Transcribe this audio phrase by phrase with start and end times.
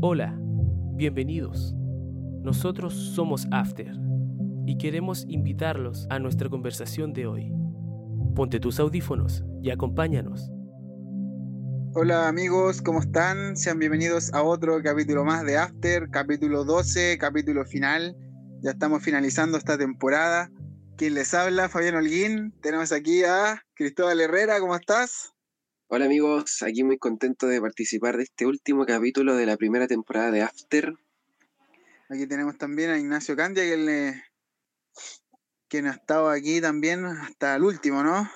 [0.00, 0.32] Hola,
[0.94, 1.74] bienvenidos.
[2.44, 3.92] Nosotros somos After
[4.64, 7.52] y queremos invitarlos a nuestra conversación de hoy.
[8.36, 10.52] Ponte tus audífonos y acompáñanos.
[11.94, 13.56] Hola amigos, ¿cómo están?
[13.56, 18.16] Sean bienvenidos a otro capítulo más de After, capítulo 12, capítulo final.
[18.62, 20.48] Ya estamos finalizando esta temporada.
[20.96, 22.54] Quien les habla, Fabián Holguín.
[22.62, 25.34] Tenemos aquí a Cristóbal Herrera, ¿cómo estás?
[25.90, 30.30] Hola amigos, aquí muy contento de participar de este último capítulo de la primera temporada
[30.30, 30.92] de After.
[32.10, 34.12] Aquí tenemos también a Ignacio Candia, que
[35.66, 38.30] quien ha estado aquí también hasta el último, ¿no?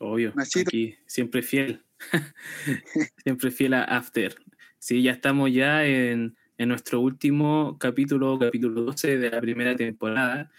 [0.00, 1.82] Obvio, aquí siempre fiel.
[3.24, 4.36] siempre fiel a After.
[4.78, 10.50] Sí, ya estamos ya en, en, nuestro último capítulo, capítulo 12 de la primera temporada,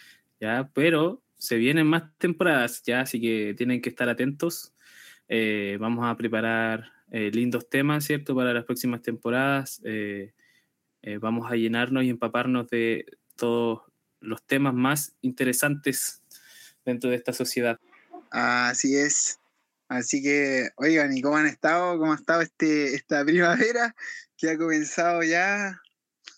[0.42, 4.74] ya, pero se vienen más temporadas ya, así que tienen que estar atentos
[5.30, 8.36] eh, vamos a preparar eh, lindos temas, ¿cierto?
[8.36, 9.80] Para las próximas temporadas.
[9.86, 10.34] Eh,
[11.22, 13.06] vamos a llenarnos y empaparnos de
[13.36, 13.84] todos
[14.20, 16.22] los temas más interesantes
[16.84, 17.80] dentro de esta sociedad.
[18.32, 19.40] Así es.
[19.88, 21.98] Así que, oigan, ¿y cómo han estado?
[21.98, 23.96] ¿Cómo ha estado este, esta primavera
[24.36, 25.80] que ha comenzado ya?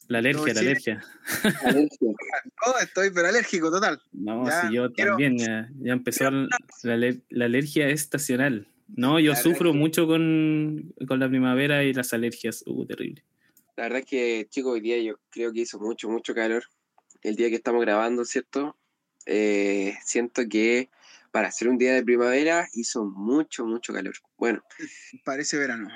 [0.08, 1.04] La alergia, la alergia.
[1.44, 4.02] No, estoy pero alérgico total.
[4.12, 8.68] No, si yo también, ya, empezó la, la, alergia estacional.
[8.96, 12.64] No, yo sufro mucho con, la primavera y las alergias.
[12.66, 13.24] Uh, terrible.
[13.78, 16.64] La verdad es que, chicos, hoy día yo creo que hizo mucho, mucho calor.
[17.22, 18.78] El día que estamos grabando, ¿cierto?
[19.26, 20.90] Eh, siento que
[21.32, 24.14] para hacer un día de primavera hizo mucho, mucho calor.
[24.38, 24.62] Bueno.
[25.24, 25.88] Parece verano.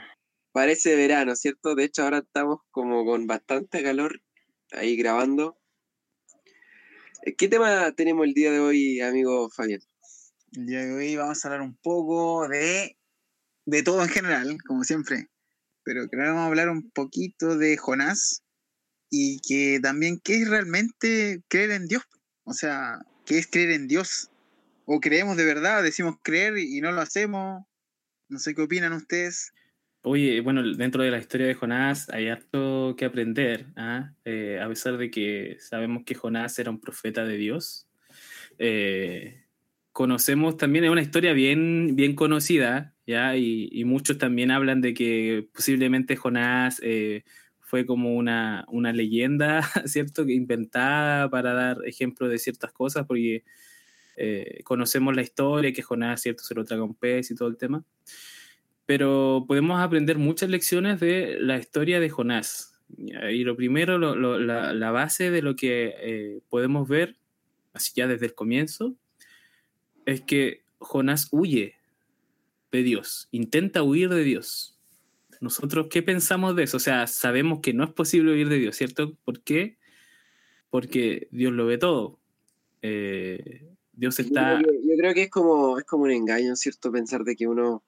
[0.51, 1.75] Parece verano, ¿cierto?
[1.75, 4.21] De hecho, ahora estamos como con bastante calor
[4.71, 5.57] ahí grabando.
[7.23, 9.81] Eh, ¿Qué tema tenemos el día de hoy, amigo Fabián?
[10.55, 12.95] El día de hoy vamos a hablar un poco de,
[13.65, 15.27] de todo en general, como siempre.
[15.83, 18.41] Pero creo que vamos a hablar un poquito de Jonás
[19.09, 22.03] y que también qué es realmente creer en Dios.
[22.45, 24.29] O sea, ¿qué es creer en Dios?
[24.85, 25.83] ¿O creemos de verdad?
[25.83, 27.65] Decimos creer y no lo hacemos.
[28.29, 29.51] No sé qué opinan ustedes.
[30.03, 34.13] Oye, bueno, dentro de la historia de Jonás hay harto que aprender, ¿ah?
[34.23, 37.87] eh, a pesar de que sabemos que Jonás era un profeta de Dios.
[38.57, 39.44] Eh,
[39.95, 43.37] conocemos también, es una historia bien, bien conocida, ¿ya?
[43.37, 47.23] Y, muchos también hablan de que posiblemente Jonás eh,
[47.61, 50.27] fue como una, una, leyenda, ¿cierto?
[50.27, 53.45] Inventada para dar ejemplo de ciertas cosas, porque
[54.17, 56.43] eh, conocemos la historia, que Jonás, ¿cierto?
[56.43, 57.85] Se lo traga un pez y todo el tema.
[58.85, 62.81] Pero podemos aprender muchas lecciones de la historia de Jonás.
[62.97, 67.15] Y lo primero, la, la, base de lo que eh, podemos ver,
[67.71, 68.97] así ya desde el comienzo,
[70.05, 71.75] es que Jonás huye
[72.71, 74.77] de Dios, intenta huir de Dios.
[75.41, 76.77] Nosotros, ¿qué pensamos de eso?
[76.77, 79.15] O sea, sabemos que no es posible huir de Dios, ¿cierto?
[79.25, 79.77] ¿Por qué?
[80.69, 82.19] Porque Dios lo ve todo.
[82.81, 84.61] Eh, Dios está...
[84.61, 86.91] Yo, creo que es como, es como un engaño, ¿cierto?
[86.91, 87.83] Pensar de que uno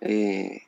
[0.00, 0.62] eh,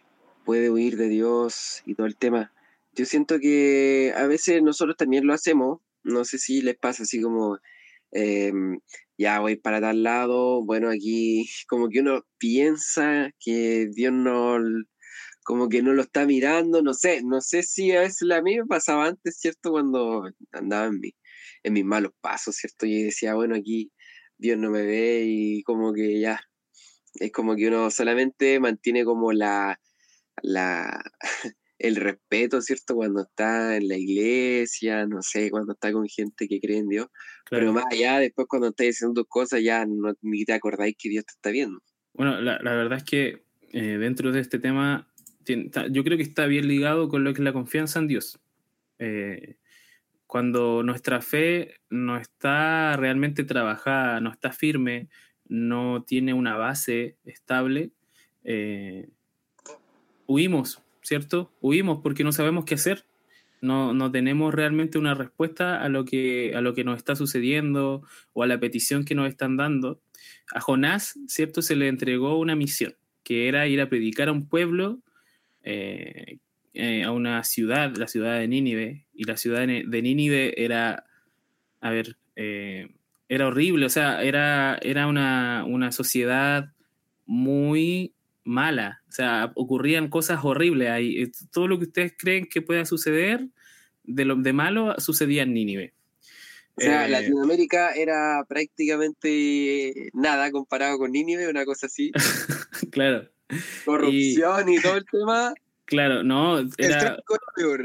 [0.44, 2.53] puede huir de Dios y todo el tema.
[2.94, 5.81] Yo siento que a veces nosotros también lo hacemos.
[6.04, 7.59] No sé si les pasa así como...
[8.10, 8.81] Em,
[9.22, 14.59] ya voy para tal lado, bueno, aquí como que uno piensa que Dios no,
[15.44, 18.59] como que no lo está mirando, no sé, no sé si a veces a mí
[18.59, 19.71] me pasaba antes, ¿cierto?
[19.72, 21.00] Cuando andaba en,
[21.65, 22.87] en mis malos pasos, ¿cierto?
[22.87, 23.93] Y decía, bueno, aquí
[24.38, 26.41] Dios no me ve y como que ya,
[27.15, 29.81] es como que uno solamente mantiene como la,
[30.43, 31.03] la,
[31.82, 32.94] el respeto, ¿cierto?
[32.94, 37.09] Cuando está en la iglesia, no sé, cuando está con gente que cree en Dios.
[37.50, 41.26] Pero más allá, después cuando estás diciendo cosas, ya no, ni te acordáis que Dios
[41.26, 41.81] te está viendo.
[42.15, 45.09] Bueno, la, verdad es que eh, dentro de este tema,
[45.44, 48.38] yo creo que está bien ligado con lo que es la confianza en Dios.
[49.00, 49.56] Eh,
[50.28, 55.09] cuando nuestra fe no está realmente trabajada, no está firme,
[55.48, 57.91] no tiene una base estable,
[58.44, 59.09] eh,
[60.26, 61.52] huimos, ¿cierto?
[61.60, 63.04] Huimos porque no sabemos qué hacer.
[63.60, 68.03] No, no, tenemos realmente una respuesta a lo, que, a lo que nos está sucediendo
[68.32, 70.00] o a la petición que nos están dando.
[70.53, 71.62] A Jonás, ¿cierto?
[71.62, 75.00] Se le entregó una misión, que era ir a predicar a un pueblo,
[75.62, 76.38] eh,
[76.74, 79.06] eh, a una ciudad, la ciudad de Nínive.
[79.15, 81.04] Y la ciudad de Nínive era,
[81.80, 82.88] a ver, eh,
[83.28, 86.72] era horrible, o sea, era, era una, una sociedad
[87.27, 88.12] muy
[88.44, 89.03] mala.
[89.09, 91.22] O sea, ocurrían cosas horribles ahí.
[91.22, 93.48] Eh, todo lo que ustedes creen que pueda suceder
[94.04, 95.94] de lo de malo sucedía en Nínive.
[96.74, 102.12] O sea, eh, Latinoamérica era prácticamente nada comparado con Nínive, una cosa así.
[102.91, 103.28] claro.
[103.84, 105.54] Corrupción y, todo el tema.
[105.84, 107.18] Claro, no, era.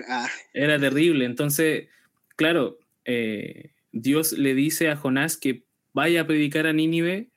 [0.07, 1.25] Ah, era terrible.
[1.25, 1.89] Entonces,
[2.37, 7.29] claro, eh, Dios le dice a Jonás que vaya a predicar a Nínive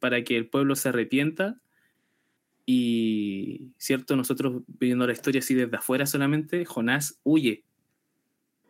[0.00, 1.60] para que el pueblo se arrepienta.
[2.70, 7.64] Y, cierto, nosotros viendo la historia así desde afuera solamente, Jonás huye.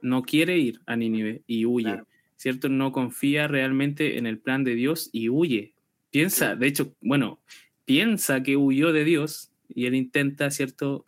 [0.02, 1.86] No quiere ir a Nínive y huye.
[1.86, 2.06] Claro.
[2.36, 2.68] ¿Cierto?
[2.68, 5.74] No confía realmente en el plan de Dios y huye.
[6.12, 7.40] Piensa, de hecho, bueno,
[7.86, 11.04] piensa que huyó de Dios y él intenta, ¿cierto?,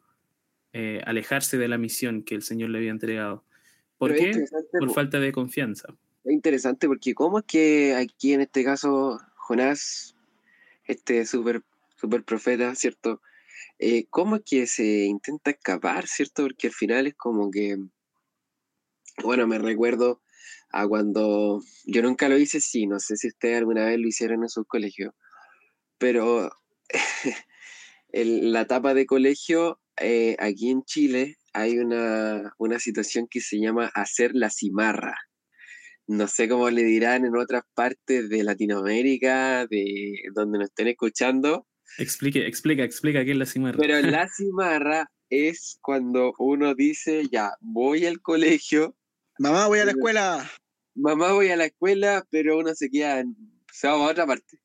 [0.73, 3.45] eh, alejarse de la misión que el Señor le había entregado.
[3.99, 4.45] ¿Por Pero qué?
[4.73, 5.95] Por po- falta de confianza.
[6.25, 10.17] Es interesante porque cómo es que aquí en este caso Jonás,
[10.85, 11.63] este super,
[12.01, 13.21] super profeta, ¿cierto?
[13.79, 16.45] Eh, ¿Cómo es que se intenta escapar, ¿cierto?
[16.45, 17.77] Porque al final es como que,
[19.23, 20.23] bueno, me recuerdo
[20.71, 24.43] a cuando, yo nunca lo hice, sí, no sé si ustedes alguna vez lo hicieron
[24.43, 25.15] en su colegio,
[25.99, 26.51] pero
[28.13, 33.59] en la etapa de colegio, eh, aquí en Chile, hay una, una situación que se
[33.59, 35.17] llama hacer la cimarra
[36.11, 41.69] no sé cómo le dirán en otras partes de Latinoamérica, de donde nos estén escuchando,
[42.01, 43.79] Explique, explica, explica qué es la cimarra.
[43.79, 48.97] pero la cimarra es cuando uno dice, ya, voy al colegio,
[49.39, 50.51] Mamá, voy a la escuela.
[50.95, 53.37] mamá voy a la escuela, pero uno se queda, en,
[53.73, 54.61] se va a otra parte.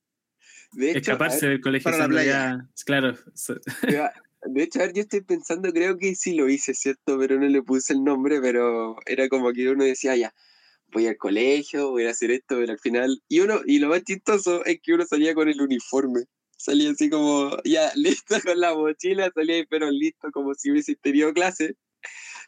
[0.73, 1.83] De hecho, a Escaparse del colegio.
[1.91, 2.31] para la playa.
[2.31, 3.17] ya- claro,
[4.47, 7.17] de hecho, a ver, yo estoy pensando, creo que sí lo hice, ¿cierto?
[7.19, 10.33] Pero no le puse el nombre, pero era como que uno decía, ya,
[10.91, 14.03] voy al colegio, voy a hacer esto, pero al final, y uno, y lo más
[14.03, 16.21] chistoso es que uno salía con el uniforme.
[16.57, 20.95] Salía así como, ya, listo con la mochila, salía ahí, pero listo, como si hubiese
[20.95, 21.75] tenido clase.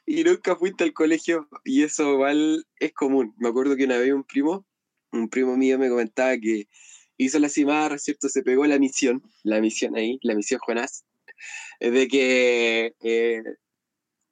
[0.05, 3.35] Y nunca fuiste al colegio, y eso igual es común.
[3.37, 4.65] Me acuerdo que una vez un primo,
[5.11, 6.67] un primo mío me comentaba que
[7.17, 8.29] hizo la cimarra, ¿cierto?
[8.29, 11.05] Se pegó la misión, la misión ahí, la misión Jonás,
[11.79, 13.43] de que eh,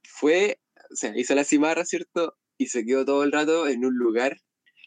[0.04, 0.60] fue,
[0.92, 2.38] o sea, hizo la cimarra, ¿cierto?
[2.58, 4.38] Y se quedó todo el rato en un lugar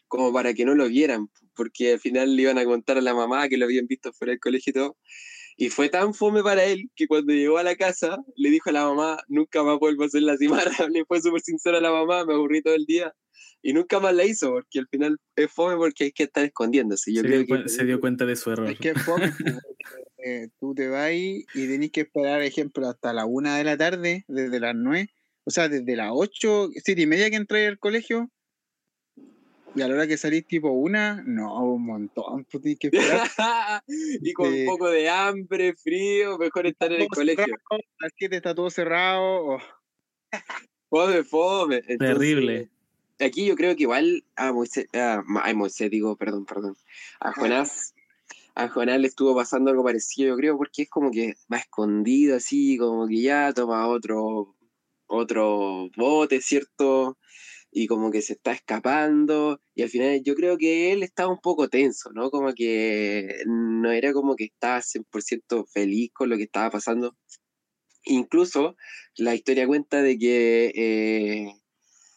[0.07, 3.13] como para que no lo vieran, porque al final le iban a contar a la
[3.13, 4.97] mamá que lo habían visto fuera del colegio y todo.
[5.57, 8.71] Y fue tan fome para él que cuando llegó a la casa le dijo a
[8.73, 10.71] la mamá, nunca más vuelvo a hacer la cimarra.
[10.93, 13.13] Le fue súper sincero a la mamá, me aburrí todo el día.
[13.61, 17.13] Y nunca más la hizo, porque al final es fome porque hay que estar escondiéndose.
[17.13, 18.69] Yo se, creo dio, que se dio cuenta de su error.
[18.69, 22.87] Es que es fome, pues, porque, eh, tú te vas y tenés que esperar, ejemplo,
[22.87, 25.09] hasta la una de la tarde, desde las nueve,
[25.43, 28.31] o sea, desde las ocho, siete y media que entré al colegio,
[29.79, 33.29] y a la hora que salís tipo una, no, un montón, tú tienes que esperar.
[33.87, 37.55] y con un poco de hambre, frío, mejor estar en el colegio.
[37.71, 39.21] a las siete está todo cerrado.
[39.23, 39.59] oh.
[40.89, 41.77] Fome, fome.
[41.77, 42.69] Entonces, Terrible.
[43.21, 45.23] Aquí yo creo que igual a Moisés, a
[45.53, 46.75] Moisés digo, perdón, perdón,
[47.21, 47.93] a Jonás,
[48.55, 52.35] a Jonás le estuvo pasando algo parecido, yo creo, porque es como que va escondido
[52.35, 54.55] así, como que ya toma otro,
[55.07, 57.17] otro bote, ¿cierto?
[57.71, 61.39] Y como que se está escapando, y al final yo creo que él estaba un
[61.39, 62.31] poco tenso, ¿no?
[62.31, 67.15] Como que no era como que estaba 100% feliz con lo que estaba pasando.
[68.05, 68.75] Incluso
[69.17, 71.53] la historia cuenta de que eh,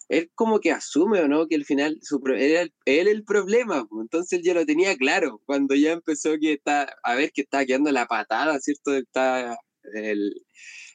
[0.08, 3.24] él como que asume o no que al final su pro- era el- él el
[3.24, 7.42] problema, entonces él ya lo tenía claro, cuando ya empezó que está, a ver que
[7.42, 8.94] estaba quedando la patada, ¿cierto?
[8.96, 9.56] Está
[9.94, 10.34] el,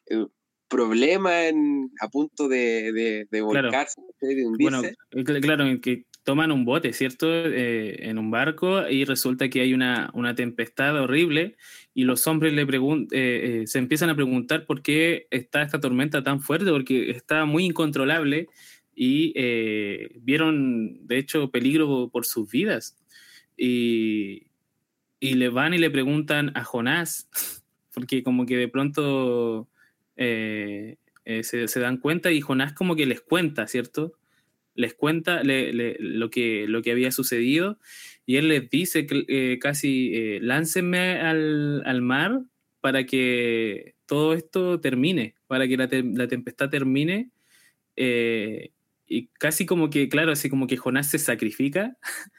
[0.07, 0.27] el
[0.67, 3.67] problema en, a punto de, de, de Claro.
[3.69, 4.95] volcarse, de Bueno, hundirse.
[5.11, 7.27] cl- claro, en que toman un bote, ¿cierto?
[7.31, 11.55] Eh, en un barco y resulta que hay una, una tempestad horrible
[11.93, 15.79] y los hombres le pregun- eh, eh, se empiezan a preguntar por qué está esta
[15.79, 18.47] tormenta tan fuerte, porque está muy incontrolable
[18.93, 22.97] y eh, vieron, de hecho, peligro por sus vidas.
[23.55, 24.47] Y,
[25.19, 27.29] y le van y le preguntan a Jonás,
[27.93, 29.69] porque como que de pronto
[30.17, 34.13] eh, eh, se, se dan cuenta y Jonás como que les cuenta, ¿cierto?
[34.75, 37.79] Les cuenta le- le- lo, que, lo que había sucedido
[38.25, 42.41] y él les dice que eh, casi eh, láncenme al, al mar
[42.81, 47.31] para que todo esto termine, para que la, te- la tempestad termine.
[49.09, 51.97] y casi como que, claro, así como que Jonás se sacrifica.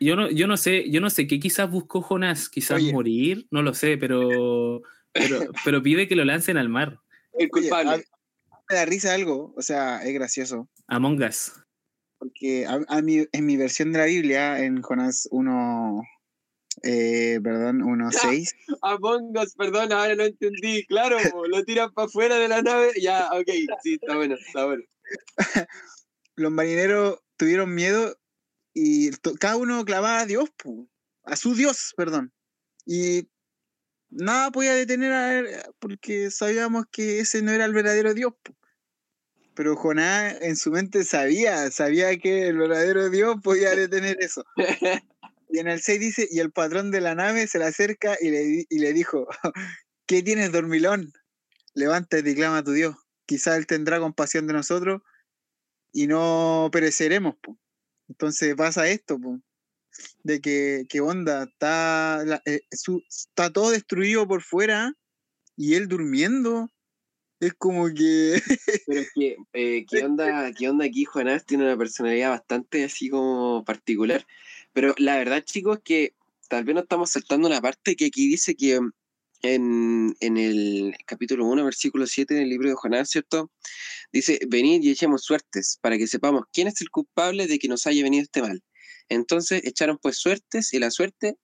[0.00, 2.92] Yo no, yo no sé, yo no sé qué quizás buscó Jonás, quizás Oye.
[2.92, 4.82] morir, no lo sé, pero,
[5.14, 7.00] pero, pero pide que lo lancen al mar.
[7.32, 7.90] El Oye, culpable.
[7.90, 7.96] a-
[8.70, 10.68] me da risa algo, o sea, es gracioso.
[10.88, 11.52] Among Us.
[12.18, 16.02] Porque a, a mi- en mi versión de la Biblia, en Jonás 1,
[16.82, 18.52] eh, perdón, 1.6,
[18.82, 20.84] Among Us, perdón, ahora no entendí.
[20.86, 22.92] Claro, po, lo tiran para afuera de la nave.
[23.00, 23.48] Ya, ok,
[23.82, 24.82] sí, está bueno, está bueno.
[26.36, 28.16] los marineros tuvieron miedo
[28.72, 30.88] y cada uno clamaba a Dios, pu,
[31.24, 32.32] a su Dios, perdón.
[32.86, 33.28] Y
[34.14, 38.32] nada podía detener a él porque sabíamos que ese no era el verdadero Dios.
[39.54, 44.44] Pero Jonás en su mente sabía, sabía que el verdadero Dios podía detener eso.
[45.48, 48.30] Y en el 6 dice, y el patrón de la nave se le acerca y
[48.30, 49.26] le, y le dijo,
[50.06, 51.12] ¿qué tienes, dormilón?
[51.74, 52.96] Levántate y clama a tu Dios.
[53.26, 55.02] Quizá Él tendrá compasión de nosotros
[55.92, 57.36] y no pereceremos.
[57.40, 57.58] po".
[58.08, 59.40] Entonces pasa esto, po,
[60.22, 64.94] de que, que onda, está, la- eh, está todo destruido por fuera
[65.56, 66.70] y él durmiendo.
[67.40, 68.40] Es como que...
[68.86, 71.04] Pero es que, eh, ¿qué, onda, ¿qué onda aquí?
[71.04, 74.26] Jonás tiene una personalidad bastante así como particular.
[74.72, 76.14] Pero la verdad, chicos, que
[76.48, 78.80] tal vez nos estamos saltando una parte que aquí dice que
[79.42, 83.50] en, en el capítulo 1, versículo 7 del libro de Jonás, ¿cierto?
[84.12, 87.86] Dice, venid y echemos suertes para que sepamos quién es el culpable de que nos
[87.86, 88.62] haya venido este mal.
[89.08, 91.36] Entonces echaron pues suertes y la suerte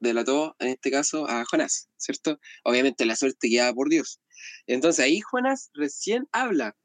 [0.00, 2.38] delató, en este caso, a Jonás, ¿cierto?
[2.62, 4.20] Obviamente la suerte guiada por Dios.
[4.66, 6.76] Entonces ahí Jonás recién habla.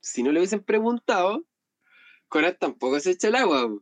[0.00, 1.44] Si no le hubiesen preguntado,
[2.28, 3.78] Jonás tampoco se echa el agua.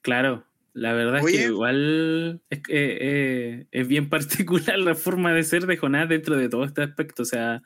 [0.00, 5.44] Claro, la verdad es que igual es, eh, eh, es bien particular la forma de
[5.44, 7.22] ser de Jonás dentro de todo este aspecto.
[7.22, 7.62] O sea,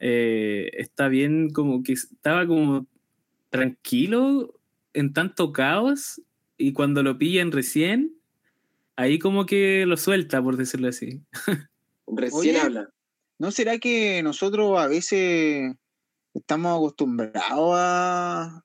[0.00, 2.86] eh, está bien como que estaba como
[3.50, 4.60] tranquilo
[4.92, 6.20] en tanto caos
[6.56, 8.14] y cuando lo pillan recién,
[8.96, 11.20] ahí como que lo suelta, por decirlo así.
[12.06, 12.60] Recién Oye.
[12.60, 12.90] habla.
[13.38, 15.74] ¿No será que nosotros a veces
[16.34, 18.64] estamos acostumbrados a...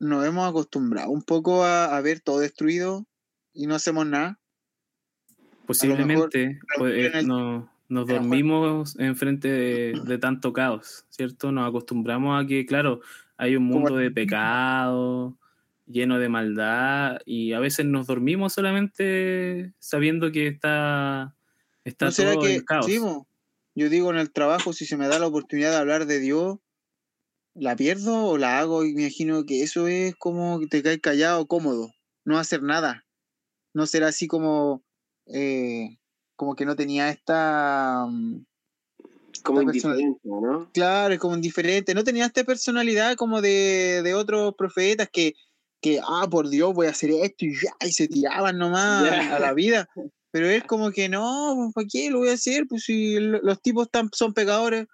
[0.00, 3.06] Nos hemos acostumbrado un poco a, a ver todo destruido
[3.52, 4.38] y no hacemos nada?
[5.66, 11.52] Posiblemente pues, eh, el- no- nos dormimos enfrente de, de tanto caos, ¿cierto?
[11.52, 13.00] Nos acostumbramos a que, claro,
[13.36, 15.36] hay un mundo de pecado,
[15.86, 21.36] lleno de maldad, y a veces nos dormimos solamente sabiendo que está,
[21.84, 22.86] está ¿No será todo que, en caos.
[22.86, 22.98] sí,
[23.74, 26.58] yo digo en el trabajo, si se me da la oportunidad de hablar de Dios,
[27.54, 28.84] ¿la pierdo o la hago?
[28.84, 31.92] Y me imagino que eso es como que te caes callado, cómodo,
[32.24, 33.04] no hacer nada.
[33.74, 34.84] No será así como,
[35.26, 35.96] eh,
[36.36, 38.06] como que no tenía esta...
[38.08, 38.44] mm,
[39.42, 40.70] Como Esta indiferente, ¿no?
[40.72, 41.94] Claro, es como indiferente.
[41.94, 45.34] No tenía esta personalidad como de, de otros profetas que,
[45.84, 49.36] que, ah, por Dios, voy a hacer esto y ya, y se tiraban nomás Ya.
[49.36, 49.86] a la vida.
[50.30, 52.64] Pero él como que no, pues, ¿para qué lo voy a hacer?
[52.66, 54.86] Pues si lo- los tipos tan, son pecadores,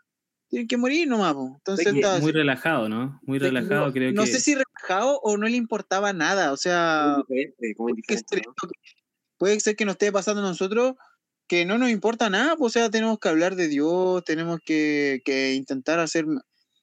[0.49, 1.35] tienen que morir nomás.
[1.35, 1.49] pues.
[1.59, 2.33] Entonces Es estaba Muy así.
[2.39, 3.21] relajado, ¿no?
[3.23, 4.33] Muy relajado, no, creo no que...
[4.33, 6.53] sé si relajado o no le importaba nada.
[6.53, 7.19] O sea,
[7.77, 7.95] Como ¿no?
[9.39, 10.95] puede ser que nos esté pasando a nosotros
[11.49, 15.21] que no nos importa nada, pues, o sea, tenemos que hablar de Dios, tenemos que,
[15.25, 16.25] que intentar hacer,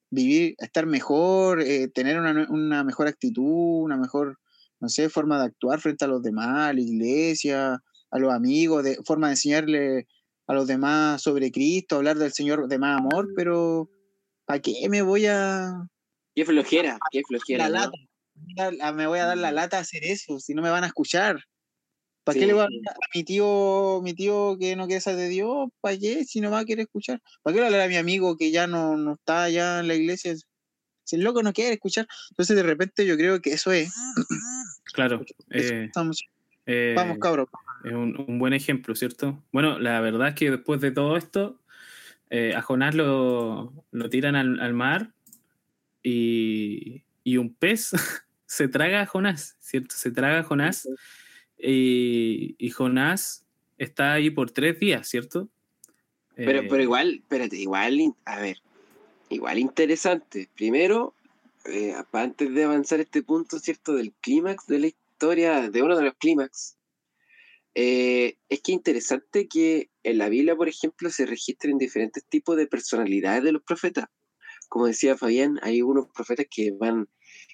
[0.10, 4.40] vivir, estar mejor, eh, tener una, una mejor actitud, una mejor,
[4.80, 8.84] no sé, forma de actuar frente a los demás, a la iglesia, a los amigos,
[8.84, 10.08] de, forma de enseñarle
[10.48, 13.90] a los demás sobre Cristo, hablar del Señor de más amor, pero
[14.46, 15.88] ¿para qué me voy a
[16.38, 17.68] Qué flojera, qué flojera.
[17.68, 17.92] la ¿no?
[18.56, 18.94] lata?
[18.94, 21.40] Me voy a dar la lata a hacer eso, si no me van a escuchar.
[22.27, 25.19] ¿Para Sí, qué le voy a a mi tío, mi tío que no quiere saber
[25.19, 25.69] de Dios?
[25.79, 26.25] ¿Para qué?
[26.25, 27.22] Si no va a querer escuchar.
[27.41, 29.96] ¿Para qué le hablar a mi amigo que ya no, no está allá en la
[29.96, 30.36] iglesia?
[31.05, 32.05] Si el loco no quiere escuchar.
[32.31, 33.93] Entonces de repente yo creo que eso es.
[34.93, 35.24] Claro.
[35.50, 36.22] Eso eh, estamos-
[36.65, 37.48] eh, Vamos, cabros.
[37.86, 39.41] Es un, un buen ejemplo, ¿cierto?
[39.53, 41.62] Bueno, la verdad es que después de todo esto,
[42.29, 45.13] eh, a Jonás lo, lo tiran al, al mar
[46.03, 47.91] y, y un pez
[48.46, 49.96] se traga a Jonás, ¿cierto?
[49.96, 50.88] Se traga a Jonás
[51.58, 53.46] y, y Jonás
[53.78, 55.50] está ahí por tres días, ¿cierto?
[56.36, 58.58] Pero, Eh, pero igual, espérate, igual, a ver,
[59.30, 60.50] igual interesante.
[60.56, 61.16] Primero,
[61.66, 63.94] eh, antes de avanzar este punto, ¿cierto?
[63.94, 66.78] Del clímax de la historia, de uno de los clímax,
[67.74, 72.68] eh, es que interesante que en la Biblia, por ejemplo, se registren diferentes tipos de
[72.68, 74.06] personalidades de los profetas.
[74.70, 77.08] Como decía Fabián, hay unos profetas que van,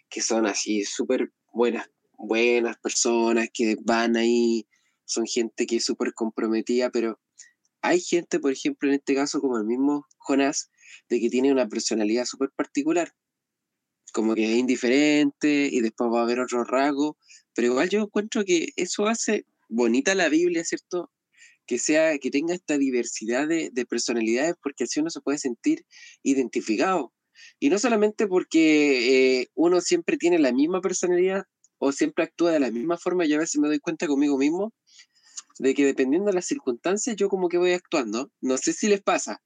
[0.10, 1.90] que son así súper buenas,
[2.28, 4.68] buenas personas, que van ahí,
[5.06, 7.20] son gente que es súper comprometida, pero
[7.82, 10.72] hay gente, por ejemplo, en este caso, como el mismo Jonás,
[11.10, 13.14] de que tiene una personalidad súper particular,
[14.14, 17.18] como que es indiferente y después va a haber otro rasgo,
[17.54, 21.12] pero igual yo encuentro que eso hace bonita la Biblia, ¿cierto?
[21.66, 25.86] Que sea, que tenga esta diversidad de, de personalidades, porque así uno se puede sentir
[26.22, 27.14] identificado.
[27.60, 31.46] Y no solamente porque eh, uno siempre tiene la misma personalidad
[31.84, 34.74] o siempre actúa de la misma forma, yo a veces me doy cuenta conmigo mismo
[35.60, 38.32] de que dependiendo de las circunstancias, yo como que voy actuando.
[38.42, 39.42] No sé si les pasa.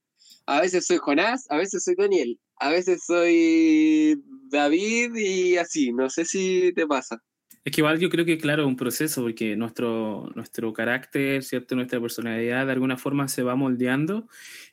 [0.46, 5.92] A veces soy Jonás, a veces soy Daniel, a veces soy David y así.
[5.92, 7.22] No sé si te pasa.
[7.66, 11.76] Es que igual yo creo que, claro, un proceso, porque nuestro, nuestro carácter, ¿cierto?
[11.76, 14.28] Nuestra personalidad de alguna forma se va moldeando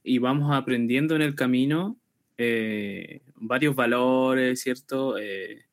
[0.05, 1.97] y vamos aprendiendo en el camino
[2.37, 5.19] eh, varios valores, ¿cierto?
[5.19, 5.65] Eh,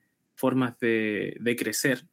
[0.41, 2.03] formas de, de crecer.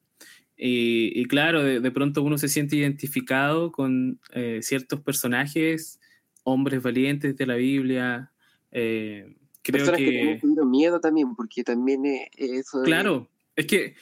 [0.57, 5.99] Y, y claro, de, de, pronto uno se siente identificado con eh, ciertos personajes,
[6.45, 8.31] hombres valientes de la Biblia.
[8.71, 12.83] Eh, creo Personas que, que tuvieron miedo también, porque también eh, eso.
[12.83, 13.95] Claro, es que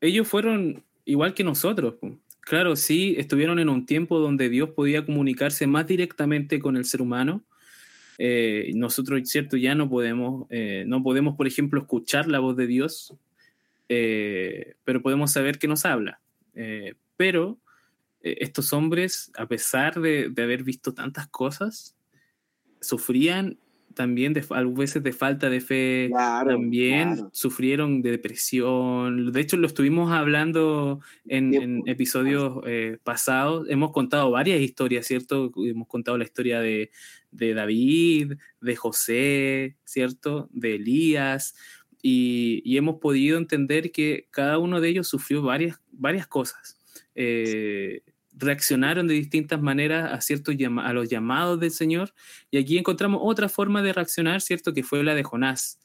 [0.00, 1.94] ellos fueron igual que nosotros.
[2.40, 7.00] Claro, sí, estuvieron en un tiempo donde Dios podía comunicarse más directamente con el ser
[7.00, 7.42] humano.
[8.18, 12.66] Eh, nosotros, cierto, ya no podemos, eh, no podemos, por ejemplo, escuchar la voz de
[12.66, 13.14] Dios,
[13.88, 16.20] eh, pero podemos saber que nos habla.
[16.54, 17.58] Eh, pero
[18.20, 21.96] eh, estos hombres, a pesar de, de haber visto tantas cosas,
[22.80, 23.58] sufrían
[23.94, 27.30] también de, a veces de falta de fe, Claro, también claro.
[27.32, 29.30] sufrieron de depresión.
[29.30, 32.58] De hecho, lo estuvimos hablando en, en episodios
[33.04, 33.68] pasados.
[33.70, 35.52] Hemos contado varias historias, ¿cierto?
[35.64, 36.90] Hemos contado la historia de,
[37.30, 40.48] de David, de José, ¿cierto?
[40.52, 41.54] De Elías.
[42.06, 46.78] Y, y hemos podido entender que cada uno de ellos sufrió varias, varias cosas.
[47.14, 48.02] Eh,
[48.34, 52.12] reaccionaron de distintas maneras a ciertos a los llamados del Señor
[52.50, 54.74] y aquí encontramos otra forma de reaccionar, ¿cierto?
[54.74, 55.80] Que fue la de Jonás,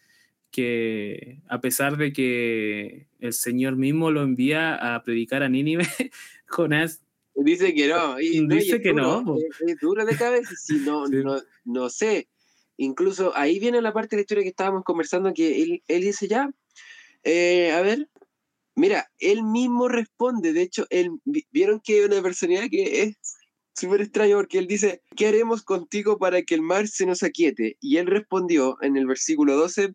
[0.51, 5.87] que a pesar de que el Señor mismo lo envía a predicar a Nínive,
[6.47, 7.01] Jonás,
[7.33, 8.19] Dice que no.
[8.19, 9.37] Y, no, y Dice es que duro, no.
[9.37, 10.51] Es, es duro de cabeza.
[10.57, 11.15] Si no, Sí.
[11.23, 12.27] no, no sé.
[12.81, 16.27] Incluso ahí viene la parte de la historia que estábamos conversando, que él, él dice
[16.29, 16.49] ya,
[17.23, 18.09] eh, a ver,
[18.75, 23.17] mira, él mismo responde, de hecho, él, vi- vieron que hay una personalidad que es
[23.75, 27.75] súper extraño porque él dice, ¿qué haremos contigo para que el mar se nos aquiete?
[27.81, 29.93] Y él respondió en el versículo 12,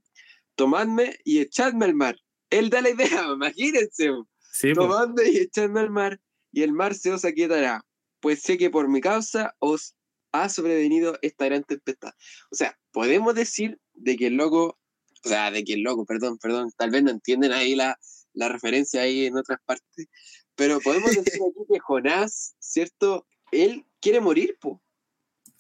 [0.54, 2.16] tomadme y echadme al mar.
[2.50, 4.10] Él da la idea, imagínense.
[4.52, 6.20] sí, po, Tomadme y echadme al mar,
[6.52, 7.82] y el mar se os aquietará,
[8.20, 9.94] pues sé que por mi causa os
[10.34, 12.12] ha sobrevenido esta gran tempestad.
[12.50, 14.78] O sea, podemos decir de que el loco,
[15.24, 17.96] o sea, de que el loco, perdón, perdón, tal vez no entienden ahí la,
[18.32, 20.09] la referencia ahí en otras partes,
[20.56, 23.26] pero podemos decir aquí que Jonás, ¿cierto?
[23.52, 24.82] Él quiere morir, po.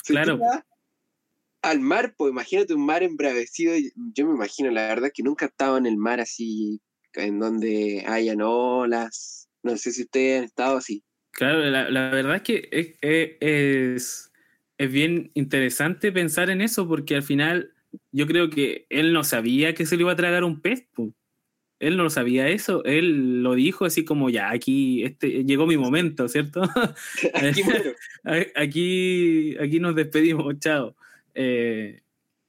[0.02, 0.40] Se Claro.
[1.62, 3.74] Al mar, pues imagínate un mar embravecido.
[4.12, 6.82] Yo me imagino, la verdad, que nunca he estado en el mar así,
[7.14, 9.48] en donde hayan olas.
[9.62, 11.02] No sé si ustedes han estado así.
[11.30, 14.30] Claro, la, la verdad es que es, es-
[14.78, 17.72] es, bien interesante pensar en eso porque al final
[18.12, 20.86] yo creo que él no sabía que se le iba a tragar un pez.
[21.80, 26.28] Él no sabía eso, él lo dijo así como ya, aquí este, llegó mi momento,
[26.28, 26.62] ¿cierto?
[28.54, 30.96] Aquí, aquí nos despedimos, chao.
[31.34, 32.00] Eh,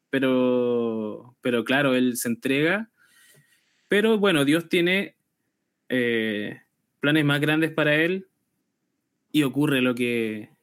[0.09, 2.89] pero, pero claro, él se entrega.
[3.89, 5.15] Pero bueno, Dios tiene
[5.89, 6.61] eh,
[6.99, 8.27] planes más grandes para él
[9.31, 10.54] y ocurre lo que,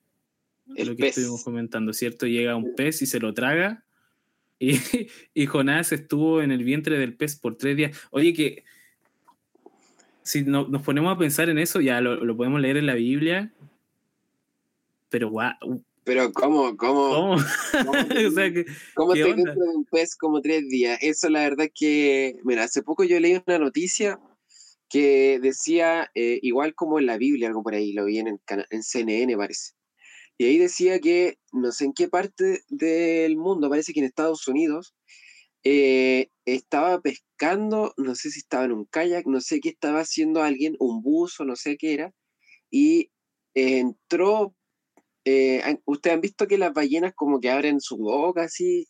[0.77, 1.11] El lo que pez.
[1.19, 2.27] estuvimos comentando, ¿cierto?
[2.27, 3.85] Llega un pez y se lo traga.
[4.59, 4.73] Y,
[5.35, 7.97] y Jonás estuvo en el vientre del pez por tres días.
[8.11, 8.65] Oye, que
[10.23, 12.95] si no- nos ponemos a pensar en eso, ya lo, lo podemos leer en la
[12.95, 13.53] Biblia.
[15.09, 17.37] Pero guau, Pero ¿cómo, cómo, ¿cómo?
[17.85, 17.93] cómo,
[18.29, 19.37] o sea, que, cómo ¿qué te onda?
[19.45, 20.99] dentro de un pez como tres días?
[21.03, 24.19] Eso la verdad que, mira, hace poco yo leí una noticia
[24.89, 28.83] que decía, eh, igual como en la Biblia, algo por ahí, lo vi en, en
[28.83, 29.73] CNN parece.
[30.43, 34.49] Y ahí decía que no sé en qué parte del mundo, parece que en Estados
[34.49, 34.93] Unidos,
[35.63, 40.43] eh, estaba pescando, no sé si estaba en un kayak, no sé qué estaba haciendo
[40.43, 42.13] alguien, un buzo, no sé qué era,
[42.73, 43.13] y
[43.55, 44.57] eh, entró,
[45.25, 48.89] eh, ustedes han visto que las ballenas como que abren su boca así,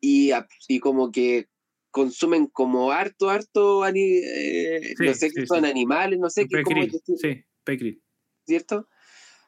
[0.00, 0.30] y,
[0.68, 1.48] y como que
[1.90, 5.70] consumen como harto, harto, eh, Sí, no sé qué sí, son sí.
[5.70, 8.00] animales, no sé qué, Peckril, decir, sí.
[8.46, 8.88] ¿cierto?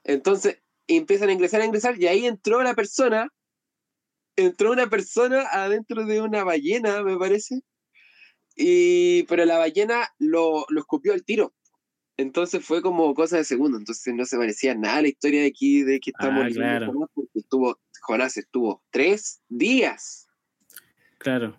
[0.04, 0.58] Entonces
[0.96, 3.28] empiezan a ingresar, a ingresar, y ahí entró la persona,
[4.36, 7.60] entró una persona adentro de una ballena, me parece,
[8.56, 11.54] y, pero la ballena lo, lo escupió al tiro.
[12.16, 15.46] Entonces fue como cosa de segundo, entonces no se parecía nada a la historia de
[15.46, 16.86] aquí, de que estamos Ah, claro.
[16.92, 20.26] Jonás, porque estuvo, Jonás estuvo tres días.
[21.18, 21.56] Claro.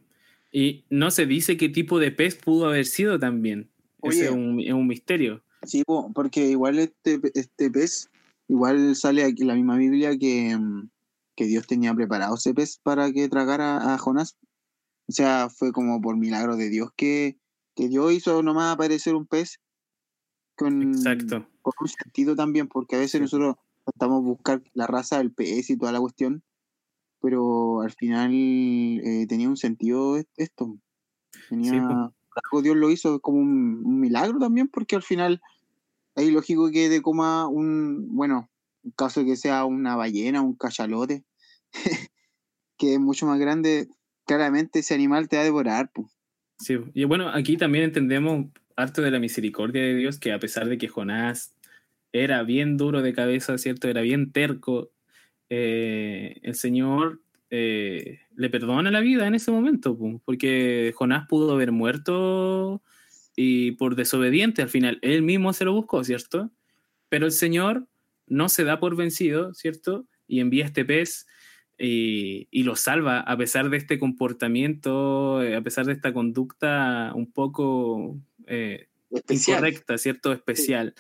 [0.52, 3.70] Y no se dice qué tipo de pez pudo haber sido también.
[4.04, 4.26] Ese Oye.
[4.26, 5.42] es un, es un misterio.
[5.64, 8.10] Sí, po, porque igual este, este pez,
[8.50, 10.90] igual sale aquí la misma Biblia que, mm,
[11.36, 14.36] que Dios tenía preparado ese pez para que tragara a Jonás.
[15.08, 17.40] O sea, fue como por milagro de Dios que,
[17.76, 19.60] que Dios hizo nomás aparecer un pez
[20.58, 21.48] con, Exacto.
[21.62, 23.22] con un sentido también, porque a veces Sí.
[23.22, 26.44] nosotros tratamos de buscar la raza del pez y toda la cuestión,
[27.22, 30.78] pero al final eh, tenía un sentido est- esto.
[31.48, 32.14] Tenía Sí, po.
[32.58, 35.42] un Dios lo hizo como un, un milagro también, porque al final
[36.20, 38.50] es lógico que te coma un, bueno,
[38.84, 41.24] en caso de que sea una ballena, un cachalote,
[42.78, 43.88] que es mucho más grande,
[44.26, 45.92] claramente ese animal te va a devorar.
[45.92, 46.10] po.
[46.60, 50.68] Sí, y bueno, aquí también entendemos harto de la misericordia de Dios, que a pesar
[50.68, 51.56] de que Jonás
[52.12, 53.88] era bien duro de cabeza, ¿cierto?
[53.88, 54.92] Era bien terco,
[55.50, 61.72] eh, el Señor eh, le perdona la vida en ese momento, porque Jonás pudo haber
[61.72, 62.82] muerto
[63.42, 66.52] y por desobediente al final, él mismo se lo buscó, ¿cierto?
[67.08, 67.88] Pero el Señor
[68.28, 70.06] no se da por vencido, ¿cierto?
[70.28, 71.26] Y envía este pez
[71.78, 77.14] y, y lo salva a pesar de este comportamiento, eh, a pesar de esta conducta
[77.16, 79.60] un poco eh, Especial.
[79.60, 80.34] incorrecta, ¿cierto?
[80.34, 80.94] Especial.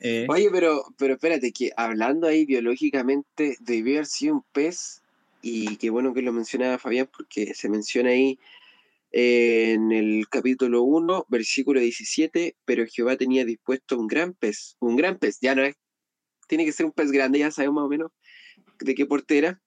[0.00, 5.02] Eh, Oye, pero, pero espérate, que hablando ahí biológicamente, debió haber sido un pez,
[5.42, 8.38] y qué bueno que lo mencionaba Fabián, porque se menciona ahí eh,
[9.12, 15.18] en el capítulo 1, versículo 17, pero Jehová tenía dispuesto un gran pez, un gran
[15.18, 15.76] pez, ya no es,
[16.48, 18.10] tiene que ser un pez grande, ya sabemos más o menos
[18.80, 19.62] de qué porte era,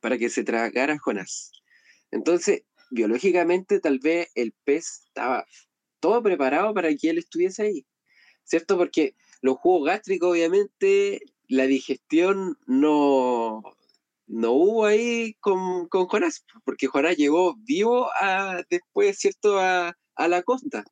[0.00, 1.52] para que se tragara Jonás.
[2.10, 5.46] Entonces, biológicamente, tal vez el pez estaba
[6.00, 7.86] todo preparado para que él estuviese ahí,
[8.44, 8.76] ¿cierto?
[8.76, 13.62] Porque los jugos gástricos, obviamente, la digestión no,
[14.32, 20.28] no hubo ahí con, con Jonás, porque Jonás llegó vivo a, después, ¿cierto?, a, a
[20.28, 20.84] la costa.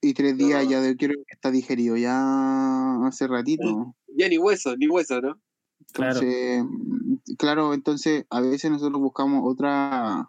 [0.00, 0.70] Y tres días No.
[0.70, 3.94] ya de, creo que está digerido ya hace ratito.
[4.16, 5.40] Ya ni hueso, ni hueso, ¿no?
[5.92, 6.20] Claro.
[6.20, 10.28] Entonces, mm, claro, entonces a veces nosotros buscamos otra,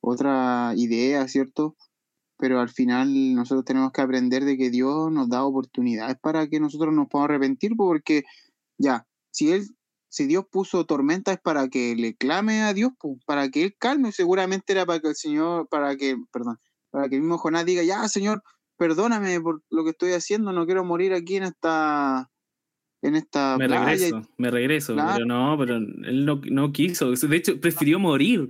[0.00, 1.76] otra idea, ¿cierto?
[2.38, 6.60] Pero al final nosotros tenemos que aprender de que Dios nos da oportunidades para que
[6.60, 8.22] nosotros nos podamos arrepentir, porque
[8.78, 9.66] ya, si él,
[10.08, 13.76] si Dios puso tormenta es para que le clame a Dios, pues, para que él
[13.78, 16.58] calme, seguramente era para que el Señor, para que, perdón,
[16.90, 18.42] para que el mismo Jonás diga, ya, Señor,
[18.76, 22.30] perdóname por lo que estoy haciendo, no quiero morir aquí en esta,
[23.02, 25.12] en esta me playa regreso, me regreso, Claro.
[25.14, 27.10] pero no, pero él no, no quiso.
[27.10, 28.48] De hecho, prefirió morir.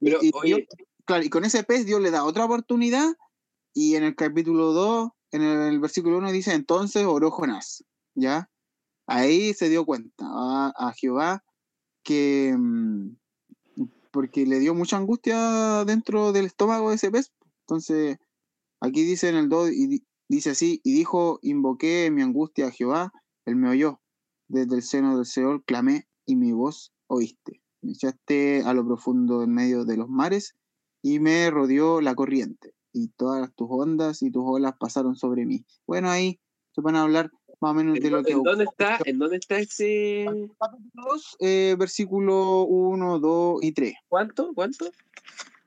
[0.00, 3.14] Pero, y oye, Dios- claro, y con ese pez Dios le da otra oportunidad
[3.72, 7.84] y en el capítulo 2, en el versículo 1 dice, entonces oró Jonás,
[8.14, 8.50] ¿ya?
[9.06, 11.44] Ahí se dio cuenta a, Jehová
[12.04, 13.16] que, mm,
[14.10, 17.32] porque le dio mucha angustia dentro del estómago de ese pez.
[17.66, 18.18] Entonces,
[18.80, 22.70] aquí dice en el 2, y di- dice así, y dijo, invoqué mi angustia a
[22.70, 23.12] Jehová,
[23.46, 24.00] él me oyó,
[24.48, 27.62] desde el seno del Seol clamé y mi voz oíste.
[27.82, 30.54] Me echaste a lo profundo en medio de los mares
[31.02, 35.64] y me rodeó la corriente y todas tus ondas y tus olas pasaron sobre mí.
[35.86, 36.40] Bueno, ahí
[36.72, 37.30] se van a hablar
[37.62, 38.32] más o menos de ¿en, lo que...
[38.32, 40.26] en dónde está, ¿en dónde está ese...?
[40.58, 43.94] Capítulo 2, eh, versículo 1, 2 y 3.
[44.08, 44.52] ¿Cuánto?
[44.52, 44.90] ¿Cuánto?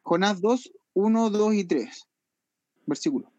[0.03, 2.07] Jonás 2, 1, 2 y 3.
[2.85, 3.31] Versículo.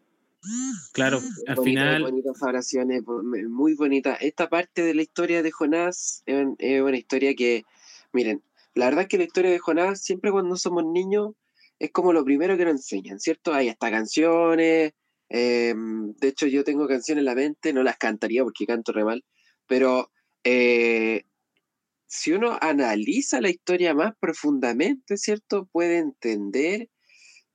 [0.91, 3.03] Claro, al Bonita- final, Bonitas oraciones,
[3.47, 4.15] muy bonita.
[4.15, 7.63] Esta parte de la historia de Jonás es una historia que,
[8.11, 8.41] miren,
[8.73, 11.33] la verdad es que la historia de Jonás, siempre cuando somos niños,
[11.79, 13.53] es como lo primero que nos enseñan, ¿cierto?
[13.53, 14.93] Hay hasta canciones,
[15.29, 19.03] eh, de hecho yo tengo canciones en la mente, no las cantaría porque canto re
[19.05, 19.23] mal,
[19.67, 20.11] pero
[20.43, 21.23] eh,
[22.07, 25.67] si uno analiza la historia más profundamente, ¿cierto?
[25.71, 26.89] Puede entender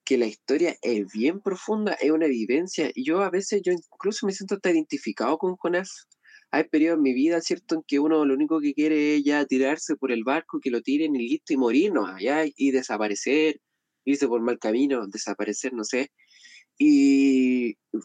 [0.04, 2.90] que la historia es bien profunda, es una vivencia.
[2.96, 6.08] Yo a veces, yo incluso me siento hasta identificado con Jonás.
[6.50, 9.44] Hay periodos en mi vida, ¿cierto?, en que uno lo único que quiere es ya
[9.46, 12.06] tirarse por el barco, que lo tiren y listo, y morir, ¿no?
[12.06, 13.60] Allá, y desaparecer,
[14.04, 16.10] irse por mal camino, desaparecer, no sé.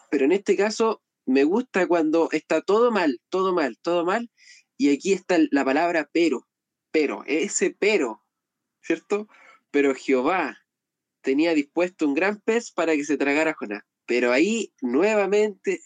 [0.09, 4.29] Pero en este caso, me gusta cuando está todo mal, todo mal, todo mal,
[4.77, 6.47] y aquí está la palabra pero,
[6.91, 8.23] pero, ese pero,
[8.81, 9.27] ¿cierto?
[9.71, 10.57] Pero Jehová
[11.21, 13.83] tenía dispuesto un gran pez para que se tragara Jonás.
[14.05, 15.81] Pero ahí nuevamente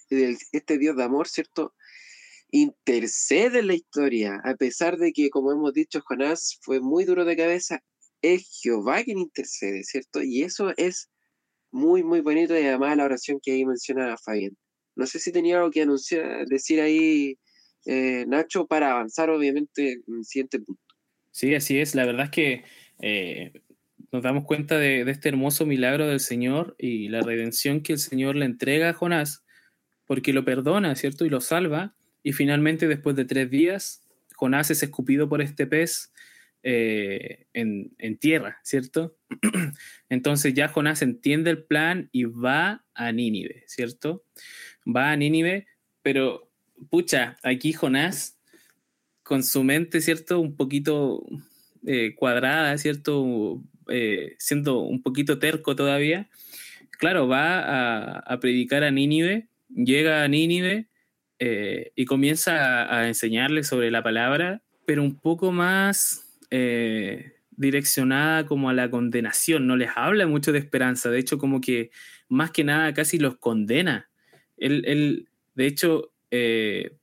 [0.51, 1.73] este Dios de amor, ¿cierto?
[2.51, 7.25] Intercede en la historia, a pesar de que, como hemos dicho, Jonás fue muy duro
[7.25, 7.83] de cabeza,
[8.21, 10.21] es Jehová quien intercede, ¿cierto?
[10.21, 11.09] Y eso es
[11.71, 14.55] muy, muy bonito y además la oración que ahí menciona Fabián.
[14.95, 17.37] No sé si tenía algo que anunciar, decir ahí,
[17.85, 20.81] eh, Nacho, para avanzar obviamente en el siguiente punto.
[21.31, 21.95] sí, así es.
[21.95, 22.63] La verdad es que
[22.99, 23.53] eh,
[24.11, 27.99] nos damos cuenta de, de este hermoso milagro del Señor y la redención que el
[27.99, 29.45] Señor le entrega a Jonás,
[30.05, 31.25] porque lo perdona, ¿cierto?
[31.25, 31.95] Y lo salva.
[32.21, 34.05] Y finalmente, después de tres días,
[34.35, 36.11] Jonás es escupido por este pez
[36.63, 39.17] eh, en, tierra, ¿cierto?
[40.09, 44.23] Entonces ya Jonás entiende el plan y va a Nínive, ¿cierto?
[44.85, 45.65] Va a Nínive,
[46.03, 46.51] pero
[46.91, 48.37] pucha, aquí Jonás,
[49.23, 50.39] con su mente, ¿cierto?
[50.39, 51.25] Un poquito
[51.87, 53.63] eh, cuadrada, ¿cierto?
[53.87, 56.29] Eh, siendo un poquito terco todavía,
[56.91, 60.87] claro, va a, predicar a Nínive, llega a Nínive
[61.39, 68.73] y comienza a, enseñarle sobre la palabra, pero un poco más eh, direccionada como a
[68.73, 71.91] la condenación, no les habla mucho de esperanza, de hecho como que
[72.27, 74.09] más que nada casi los condena.
[74.57, 76.97] Él, él de hecho, eh,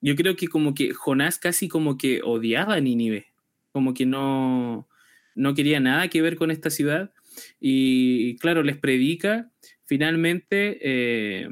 [0.00, 3.32] yo creo que como que Jonás casi como que odiaba a Nínive,
[3.72, 4.88] como que no,
[5.34, 7.12] no quería nada que ver con esta ciudad
[7.60, 9.50] y claro, les predica,
[9.84, 11.48] finalmente eh,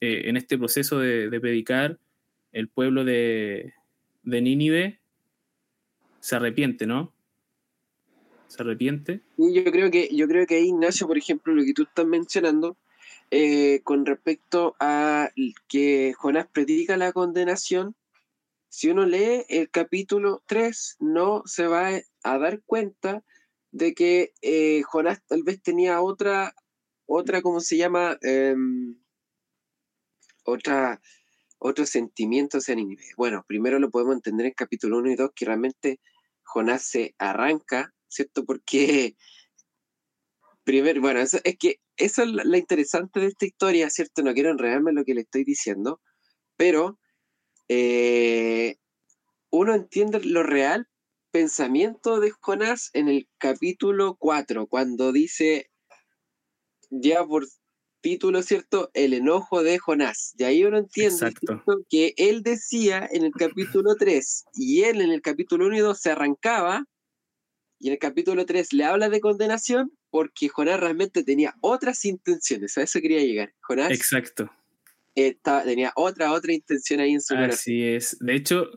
[0.00, 1.98] en este proceso de, de, predicar,
[2.52, 3.74] el pueblo de,
[4.22, 4.97] de Nínive
[6.20, 7.12] se arrepiente, ¿no?
[8.48, 9.22] Se arrepiente.
[9.36, 12.76] Yo creo que, yo creo que Ignacio, por ejemplo, lo que tú estás mencionando,
[13.30, 15.30] eh, con respecto a
[15.68, 17.94] que Jonás predica la condenación,
[18.70, 21.90] si uno lee el capítulo 3, no se va
[22.22, 23.22] a dar cuenta
[23.70, 26.54] de que eh, Jonás tal vez tenía otra,
[27.06, 28.18] otra, ¿cómo se llama?
[28.22, 28.56] Eh,
[30.44, 31.00] otra,
[31.58, 33.04] otro sentimiento hacia Nínive.
[33.16, 36.00] Bueno, primero lo podemos entender en capítulo 1 y 2, que realmente
[36.44, 38.44] Jonás se arranca, ¿cierto?
[38.44, 39.16] Porque,
[40.64, 44.22] primero, bueno, eso, es que eso es la interesante de esta historia, ¿cierto?
[44.22, 46.00] No quiero enredarme en lo que le estoy diciendo,
[46.56, 46.98] pero
[47.68, 48.76] eh,
[49.50, 50.88] uno entiende lo real
[51.30, 55.70] pensamiento de Jonás en el capítulo 4, cuando dice,
[56.90, 57.46] ya por
[58.00, 58.90] título, ¿cierto?
[58.94, 60.34] El enojo de Jonás.
[60.38, 61.32] Y ahí uno entiende
[61.88, 65.98] que él decía en el capítulo 3 y él en el capítulo 1 y 2
[65.98, 66.84] se arrancaba
[67.78, 72.76] y en el capítulo 3 le habla de condenación porque Jonás realmente tenía otras intenciones.
[72.78, 73.54] A eso quería llegar.
[73.60, 73.90] Jonás.
[73.90, 74.50] Exacto.
[75.14, 77.54] Estaba, tenía otra, otra intención ahí en su corazón.
[77.54, 78.16] Así es.
[78.20, 78.70] De hecho,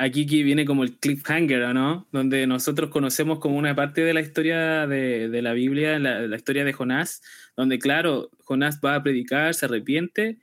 [0.00, 2.08] aquí viene como el cliffhanger, ¿no?
[2.10, 6.36] Donde nosotros conocemos como una parte de la historia de, de la Biblia, la, la,
[6.36, 7.22] historia de Jonás,
[7.54, 10.38] donde claro, Jonás va a predicar, se arrepiente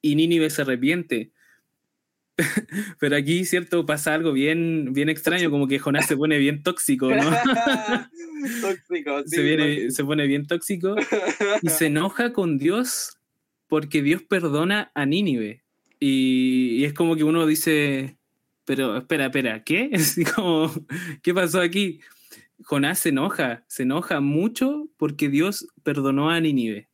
[0.00, 1.32] y Nínive se arrepiente.
[3.00, 3.84] Pero aquí, ¿cierto?
[3.84, 7.22] Pasa algo bien, bien extraño, como que Jonás se pone bien tóxico, ¿no?
[8.60, 10.94] tóxico, sí, se, viene, se pone bien tóxico
[11.60, 13.18] y se enoja con Dios
[13.66, 15.64] porque Dios perdona a Nínive.
[15.98, 18.16] Y, y es como que uno dice,
[18.74, 19.90] pero espera, espera, ¿qué?
[20.34, 20.72] Como,
[21.22, 22.00] ¿qué pasó aquí?
[22.64, 26.88] Jonás se enoja, se enoja mucho porque Dios perdonó a Nínive.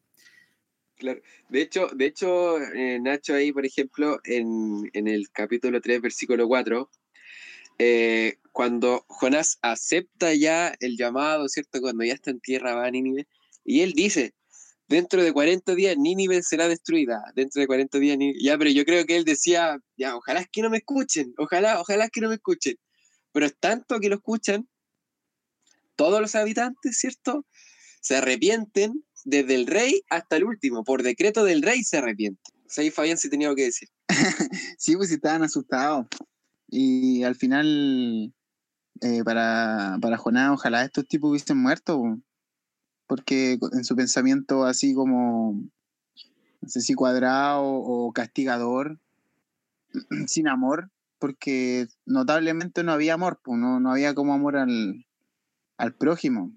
[0.97, 1.21] Claro.
[1.49, 6.49] De hecho, de hecho eh, Nacho ahí, por ejemplo, en, en, el capítulo 3, versículo
[6.49, 6.91] 4,
[7.79, 11.81] eh, cuando Jonás acepta ya el llamado, ¿cierto?
[11.81, 13.29] Cuando ya está en tierra, va a Nínive,
[13.65, 14.35] y él dice,
[14.89, 18.39] dentro de 40 días Nínive será destruida, dentro de 40 días, Nínive.
[18.43, 21.81] ya, pero yo creo que él decía, ya, ojalá es que no me escuchen, ojalá,
[21.81, 22.77] ojalá que no me escuchen,
[23.33, 24.69] pero es tanto que lo escuchan,
[25.95, 27.45] todos los habitantes, ¿cierto?
[28.01, 32.55] Se arrepienten desde el rey hasta el último, por decreto del rey se arrepienten.
[32.65, 33.89] O sea, ahí Fabián sí tenía algo que decir.
[34.79, 36.07] sí, pues estaban asustados.
[36.69, 38.33] Y al final,
[39.01, 42.01] eh, para, para Jonás, ojalá estos tipos hubiesen muerto,
[43.09, 45.55] porque en su pensamiento así como,
[46.61, 49.01] no sé si cuadrado o castigador,
[50.29, 55.07] sin amor, porque notablemente no había amor, pues, no, no había como amor al,
[55.79, 56.53] al prójimo.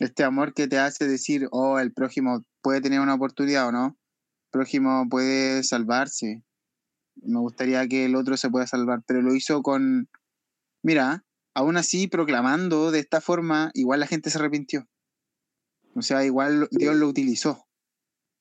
[0.00, 3.86] Este amor que te hace decir, oh, el prójimo puede tener una oportunidad o no.
[3.86, 6.42] El prójimo puede salvarse.
[7.16, 10.08] Me gustaría que el otro se pueda salvar, pero lo hizo con,
[10.82, 11.24] mira,
[11.54, 14.88] aún así proclamando de esta forma, igual la gente se arrepintió.
[15.94, 17.66] O sea, igual Dios lo utilizó.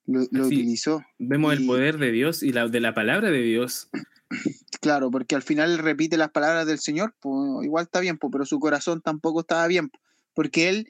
[0.05, 1.03] Lo, lo Sí, utilizó.
[1.19, 3.89] Vemos Y- el poder de Dios y la, de la palabra de Dios.
[4.79, 8.45] Claro, porque al final repite las palabras del Señor, pues igual está bien, pues, pero
[8.45, 9.99] su corazón tampoco estaba bien, po,
[10.33, 10.87] porque él,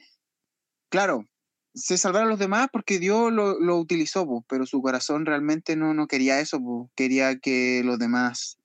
[0.88, 1.26] claro,
[1.74, 5.92] se salvaron los demás porque Dios lo, lo utilizó, pues, pero su corazón realmente no,
[5.92, 8.58] no quería eso, quería que los demás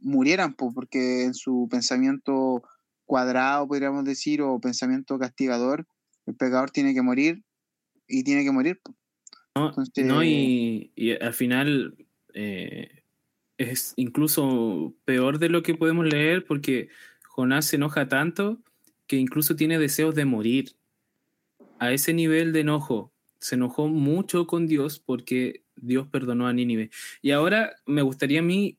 [0.00, 2.62] murieran, porque en su pensamiento
[3.04, 5.86] cuadrado, podríamos decir, o pensamiento castigador,
[6.26, 7.42] el pecador tiene que morir
[8.08, 8.80] y tiene que morir.
[9.54, 9.68] ¿no?
[9.68, 10.22] Entonces- ¿no?
[10.24, 11.96] Y, y al final
[12.34, 13.02] eh,
[13.58, 16.88] es incluso peor de lo que podemos leer porque
[17.24, 18.62] Jonás se enoja tanto
[19.06, 20.72] que incluso tiene deseos de morir.
[21.80, 26.90] A ese nivel de enojo, se enojó mucho con Dios porque Dios perdonó a Nínive.
[27.22, 28.78] Y ahora me gustaría a mí,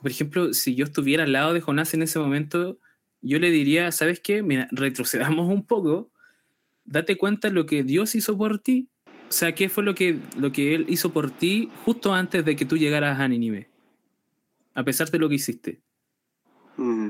[0.00, 2.78] por ejemplo, si yo estuviera al lado de Jonás en ese momento,
[3.20, 4.42] yo le diría, ¿sabes qué?
[4.42, 6.11] Mira, retrocedamos un poco,
[6.84, 8.88] date cuenta lo que Dios hizo por ti.
[9.28, 12.54] O sea, ¿qué fue lo que, lo que Él hizo por ti justo antes de
[12.54, 13.70] que tú llegaras a Nínive?
[14.74, 15.82] A pesar de lo que hiciste.
[16.76, 17.08] Mm,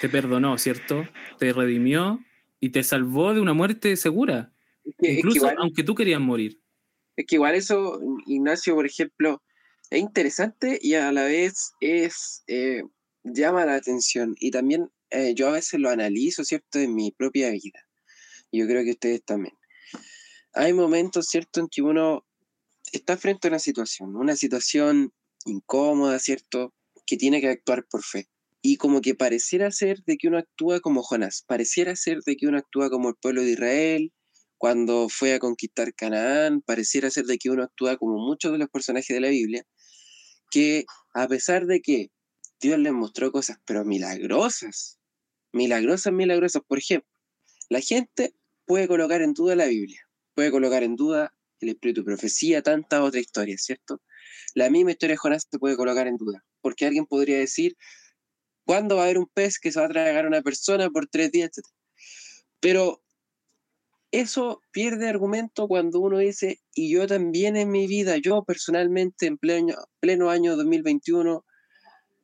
[0.00, 1.06] Te perdonó, ¿cierto?
[1.38, 2.20] Te redimió
[2.60, 4.52] y te salvó de una muerte segura.
[5.00, 6.60] Incluso aunque tú querías morir.
[7.16, 9.42] Es que igual eso, Ignacio, por ejemplo,
[9.90, 12.82] es interesante y a la vez es eh,
[13.22, 14.34] llama la atención.
[14.38, 17.80] Y también eh, yo a veces lo analizo, ¿cierto?, en mi propia vida.
[18.58, 19.54] Yo creo que ustedes también.
[20.52, 22.24] Hay momentos, ¿cierto?, en que uno
[22.92, 25.12] está frente a una situación, una situación
[25.46, 26.72] incómoda, ¿cierto?,
[27.06, 28.28] que tiene que actuar por fe.
[28.62, 32.46] Y como que pareciera ser de que uno actúa como Jonás, pareciera ser de que
[32.46, 34.12] uno actúa como el pueblo de Israel
[34.56, 38.70] cuando fue a conquistar Canaán, pareciera ser de que uno actúa como muchos de los
[38.70, 39.66] personajes de la Biblia,
[40.50, 42.10] que a pesar de que
[42.60, 44.98] Dios les mostró cosas, pero milagrosas,
[45.52, 47.10] milagrosas, milagrosas, por ejemplo,
[47.68, 48.34] la gente
[48.66, 50.00] puede colocar en duda la Biblia,
[50.34, 54.00] puede colocar en duda el espíritu de profecía, tantas otras historias, ¿cierto?
[54.54, 57.76] La misma historia de Jonás se puede colocar en duda, porque alguien podría decir,
[58.64, 61.06] ¿cuándo va a haber un pez que se va a tragar a una persona por
[61.06, 61.50] tres días?
[62.60, 63.02] Pero
[64.10, 69.38] eso pierde argumento cuando uno dice, y yo también en mi vida, yo personalmente en
[69.38, 71.44] pleno, pleno año 2021,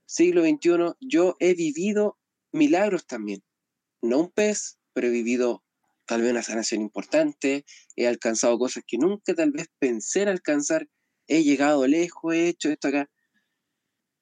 [0.07, 2.17] siglo XXI, yo he vivido
[2.53, 3.43] milagros también.
[4.03, 5.65] No un pez, pero he vivido
[6.11, 10.89] tal vez una sanación importante, he alcanzado cosas que nunca tal vez pensé en alcanzar,
[11.29, 13.09] he llegado lejos, he hecho esto acá.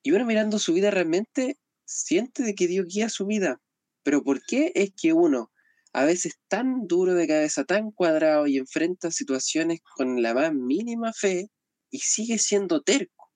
[0.02, 3.62] Y uno mirando su vida realmente siente de que Dios guía su vida.
[4.02, 5.50] Pero ¿por qué es que uno
[5.94, 11.14] a veces tan duro de cabeza, tan cuadrado y enfrenta situaciones con la más mínima
[11.14, 11.48] fe
[11.90, 13.32] y sigue siendo terco.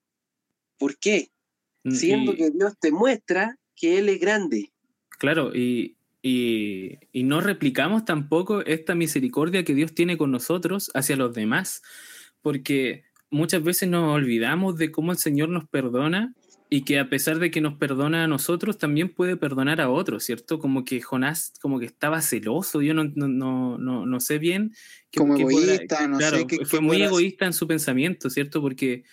[0.76, 1.30] ¿Por qué?
[1.84, 4.74] Mm, Siendo que Dios te muestra que Él es grande.
[5.18, 11.16] Claro, y, y, y, no replicamos tampoco esta misericordia que Dios tiene con nosotros hacia
[11.16, 11.82] los demás,
[12.40, 16.34] porque muchas veces nos olvidamos de cómo el Señor nos perdona
[16.72, 20.24] y que a pesar de que nos perdona a nosotros, también puede perdonar a otros,
[20.24, 20.58] ¿cierto?
[20.58, 24.72] Como que Jonás como que estaba celoso, yo no, no, no, no sé bien.
[25.14, 26.46] como egoísta, no sé.
[26.46, 28.62] Qué, fue muy egoísta en su pensamiento, ¿cierto?
[28.62, 29.04] Porque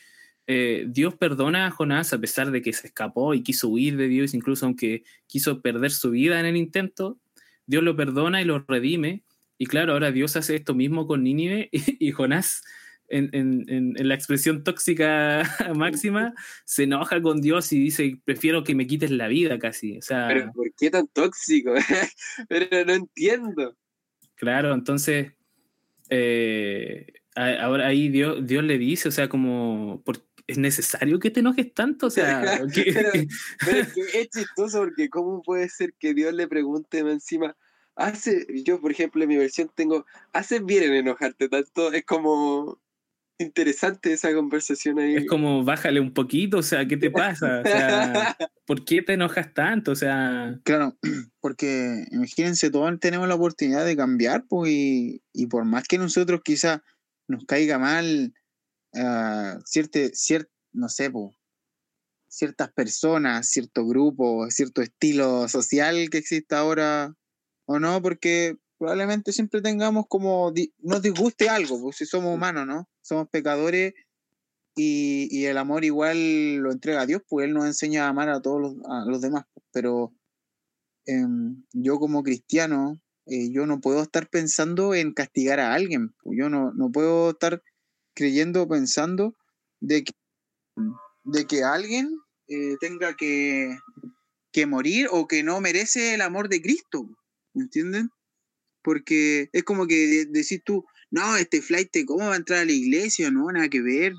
[0.51, 4.07] eh, Dios perdona a Jonás a pesar de que se escapó y quiso huir de
[4.07, 7.19] Dios, incluso aunque quiso perder su vida en el intento,
[7.67, 9.23] Dios lo perdona y lo redime.
[9.59, 12.63] Y claro, ahora Dios hace esto mismo con Nínive y Jonás
[13.09, 15.43] en, la expresión tóxica
[15.75, 16.33] máxima,
[16.65, 19.99] se enoja con Dios y dice, prefiero que me quites la vida casi.
[19.99, 21.75] O sea, Pero ¿por qué tan tóxico?
[22.49, 23.77] Pero no entiendo.
[24.33, 25.33] Claro, entonces,
[26.09, 30.01] eh, ahora ahí Dios, Dios le dice, o sea, como,
[30.49, 32.07] ¿es necesario que te enojes tanto?
[32.07, 32.41] O sea,
[32.75, 33.11] pero,
[34.13, 37.55] es chistoso porque ¿cómo puede ser que Dios le pregunte encima?
[37.95, 41.91] Hace, yo por ejemplo en mi versión tengo, ¿haces bien en enojarte tanto?
[41.91, 42.79] Es como,
[43.39, 45.15] interesante esa conversación ahí.
[45.15, 47.61] Es como, bájale un poquito, o sea, ¿qué te pasa?
[47.61, 49.91] O sea, ¿por qué te enojas tanto?
[49.91, 50.59] O sea...
[50.63, 50.97] Claro,
[51.39, 56.81] porque imagínense, todos tenemos la oportunidad de cambiar, pues, y, por más que nosotros quizás
[57.27, 58.33] nos caiga mal
[58.93, 61.35] uh, cierto, no sé, pues,
[62.29, 67.13] ciertas personas, cierto grupo, cierto estilo social que existe ahora,
[67.65, 72.89] o no, porque probablemente siempre tengamos como, nos disguste algo, pues si somos humanos, ¿no?
[73.01, 73.93] Somos pecadores
[74.75, 78.41] y, el amor igual lo entrega a Dios, pues Él nos enseña a amar a
[78.41, 80.13] todos los, a los demás, pero
[81.05, 86.49] em, yo como cristiano, eh, yo no puedo estar pensando en castigar a alguien, yo
[86.49, 87.61] no, no puedo estar
[88.19, 89.35] creyendo, pensando
[89.79, 90.11] de que,
[91.23, 92.15] de que alguien
[92.47, 93.75] eh, tenga que,
[94.51, 97.09] que morir o que no merece el amor de Cristo,
[97.53, 98.09] ¿me entienden?
[98.83, 102.71] porque es como que decís tú, no, este flight, ¿cómo va a entrar a la
[102.71, 103.31] iglesia?
[103.31, 104.13] No, nada que ver.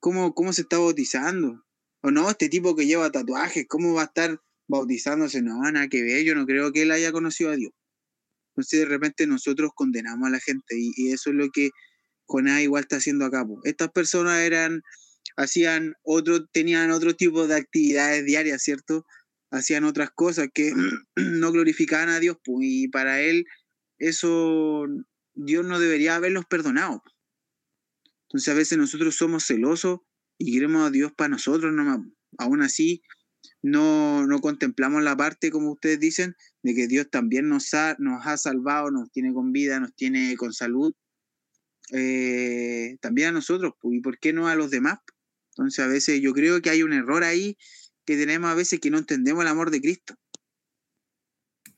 [0.00, 1.64] ¿Cómo, cómo se está bautizando?
[2.02, 5.42] O no, este tipo que lleva tatuajes, ¿cómo va a estar bautizándose?
[5.42, 7.72] No, nada que ver, yo no creo que él haya conocido a Dios.
[8.50, 11.70] Entonces de repente nosotros condenamos a la gente y, eso es lo que
[12.30, 13.44] Jonás igual está haciendo acá.
[13.64, 14.82] Estas personas eran,
[15.36, 19.04] hacían otro, tenían otro tipo de actividades diarias, ¿cierto?
[19.50, 20.72] Hacían otras cosas que
[21.16, 23.46] no glorificaban a Dios, pues, y para él
[23.98, 24.86] eso
[25.34, 27.02] Dios no debería haberlos perdonado.
[28.28, 29.98] Entonces a veces nosotros somos celosos
[30.38, 31.98] y queremos a Dios para nosotros nomás.
[32.38, 33.02] Aún así,
[33.60, 38.24] no, no contemplamos la parte, como ustedes dicen, de que Dios también nos ha, nos
[38.24, 40.94] ha salvado, nos tiene con vida, nos tiene con salud.
[41.92, 44.98] Eh, también a nosotros, y por qué no a los demás.
[45.50, 47.56] Entonces a veces yo creo que hay un error ahí
[48.04, 50.14] que tenemos a veces que no entendemos el amor de Cristo.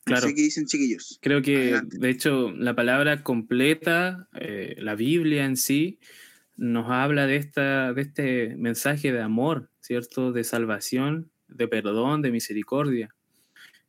[0.04, 0.28] Claro.
[0.28, 1.18] qué dicen chiquillos.
[1.22, 6.00] Creo que, de hecho, la palabra completa, eh, la Biblia en sí,
[6.56, 10.32] nos habla de, esta, de este mensaje de amor, ¿cierto?
[10.32, 13.14] De salvación, de perdón, de misericordia.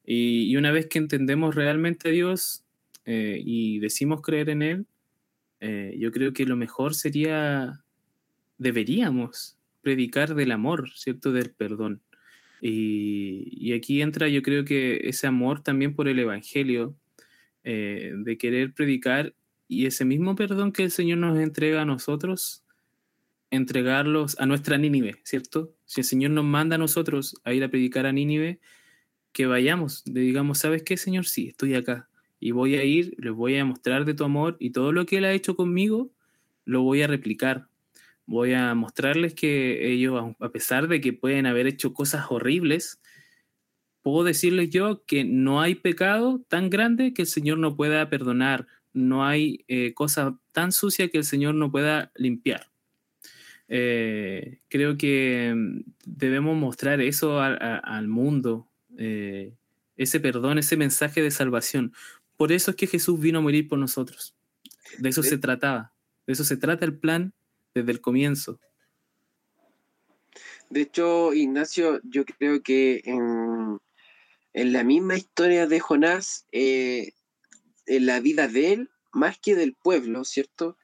[0.05, 2.63] Y, una vez que entendemos realmente a Dios
[3.05, 4.85] eh, y decimos creer en Él,
[5.65, 7.85] eh, yo creo que lo mejor sería,
[8.57, 11.31] deberíamos predicar del amor, ¿cierto?
[11.31, 12.01] Del perdón.
[12.61, 16.97] Y, y aquí entra yo creo que ese amor también por el Evangelio,
[17.63, 19.33] eh, de querer predicar
[19.69, 22.65] y ese mismo perdón que el Señor nos entrega a nosotros,
[23.51, 25.73] entregarlos a nuestra Nínive, ¿cierto?
[25.85, 28.59] Si el Señor nos manda a nosotros a ir a predicar a Nínive,
[29.31, 31.23] que vayamos, le digamos, ¿sabes qué, Señor?
[31.25, 32.09] Sí, estoy acá.
[32.43, 35.19] Y voy a ir, les voy a mostrar de tu amor y todo lo que
[35.19, 36.11] Él ha hecho conmigo,
[36.65, 37.69] lo voy a replicar.
[38.25, 42.99] Voy a mostrarles que ellos, a pesar de que pueden haber hecho cosas horribles,
[44.01, 48.67] puedo decirles yo que no hay pecado tan grande que el Señor no pueda perdonar,
[48.91, 52.67] no hay eh, cosa tan sucia que el Señor no pueda limpiar.
[53.69, 58.67] Eh, creo que mm, debemos mostrar eso al mundo,
[58.97, 59.53] eh,
[59.95, 61.93] ese perdón, ese mensaje de salvación.
[62.37, 64.35] Por eso es que Jesús vino a morir por nosotros.
[64.97, 65.93] De eso se trataba.
[66.25, 67.33] De eso se trata el plan
[67.73, 68.59] desde el comienzo.
[70.69, 73.79] De hecho, Ignacio, yo creo que en,
[74.53, 77.11] en la misma historia de Jonás, en
[77.85, 80.77] la vida de él, más que del pueblo, ¿cierto?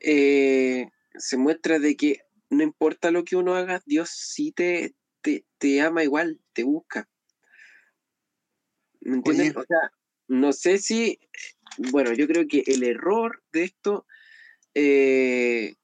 [0.00, 2.20] Eh, se muestra de que
[2.50, 7.08] no importa lo que uno haga, Dios sí te, te, ama igual, te busca.
[9.06, 9.56] ¿Me entiendes?
[9.56, 9.92] O sea,
[10.28, 11.18] no sé si,
[11.92, 14.06] bueno, yo creo que el error de esto
[14.74, 15.74] eh,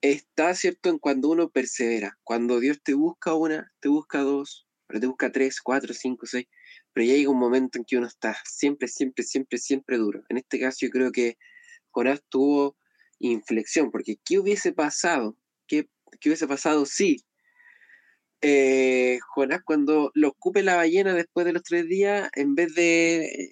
[0.00, 2.18] está, ¿cierto?, en cuando uno persevera.
[2.24, 6.46] Cuando Dios te busca una, te busca dos, pero te busca tres, cuatro, cinco, seis
[6.92, 10.24] pero ya llega un momento en que uno está siempre, siempre, siempre, siempre duro.
[10.28, 11.38] En este caso yo creo que
[11.90, 12.76] Jonás tuvo
[13.18, 15.36] inflexión, porque ¿qué hubiese pasado?
[15.66, 15.88] ¿Qué,
[16.20, 17.24] qué hubiese pasado si
[18.42, 23.50] eh, Jonás cuando lo ocupe la ballena después de los tres días, en vez de,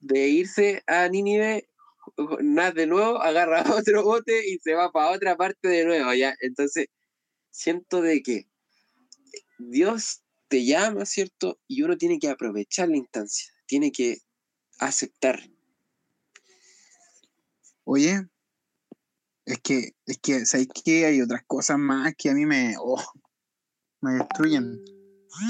[0.00, 1.68] irse a Nínive,
[2.16, 6.34] Jonás de nuevo agarra otro bote y se va para otra parte de nuevo, ¿ya?
[6.40, 6.86] Entonces,
[7.50, 8.46] siento de que
[9.58, 11.58] Dios te llama, ¿cierto?
[11.66, 14.18] Y uno tiene que aprovechar la instancia, tiene que
[14.78, 15.40] aceptar.
[17.84, 18.24] Oye,
[19.46, 21.06] es que, es que, ¿sabes qué?
[21.06, 23.02] Hay otras cosas más que a mí me, oh,
[24.00, 24.80] me destruyen.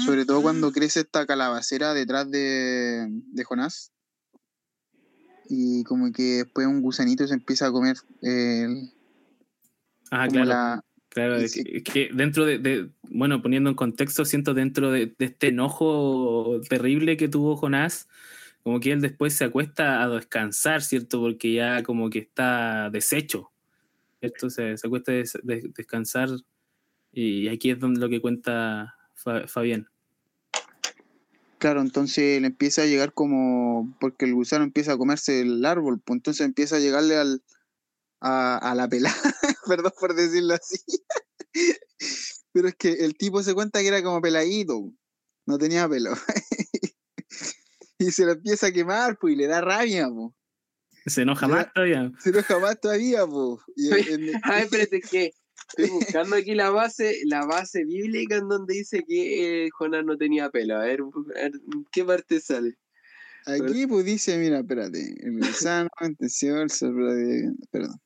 [0.05, 3.91] Sobre todo cuando crece esta calabacera detrás de, de Jonás.
[5.49, 8.91] Y como que después un gusanito se empieza a comer el,
[10.11, 10.83] ah, claro.
[11.09, 17.17] Claro, es que, dentro de, bueno, poniendo en contexto, siento dentro de, este enojo terrible
[17.17, 18.07] que tuvo Jonás,
[18.61, 21.19] como que él después se acuesta a descansar, ¿cierto?
[21.19, 23.51] Porque ya como que está deshecho,
[24.19, 24.51] ¿cierto?
[24.51, 26.29] Se, se acuesta a descansar
[27.11, 28.95] y aquí es donde lo que cuenta
[29.47, 29.87] Fabián.
[31.57, 35.99] Claro, entonces le empieza a llegar como, porque el gusano empieza a comerse el árbol,
[35.99, 37.43] pues entonces empieza a llegarle al,
[38.21, 39.15] a, la pelada,
[39.67, 40.79] perdón por decirlo así.
[42.53, 44.91] Pero es que el tipo se cuenta que era como peladito,
[45.45, 46.11] no tenía pelo.
[47.99, 50.33] y se lo empieza a quemar, pues, y le da rabia, pues.
[51.05, 52.11] Se enoja más todavía.
[52.19, 53.59] Se enoja más todavía, pues.
[54.43, 55.33] Ay, espérate, que
[55.69, 55.89] estoy
[56.25, 60.49] buscando aquí la base, la base bíblica en donde dice que eh, Jonás no tenía
[60.49, 60.77] pelo.
[60.77, 61.01] A ver,
[61.91, 62.77] ¿qué parte sale?
[63.45, 66.67] Aquí, pues dice, mira, espérate, el gusano, intención,
[67.71, 67.99] perdón.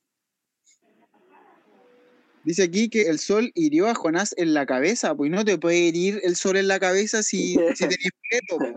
[2.44, 5.88] Dice aquí que el sol hirió a Jonás en la cabeza, pues no te puede
[5.88, 8.74] herir el sol en la cabeza si, si tenés pelo.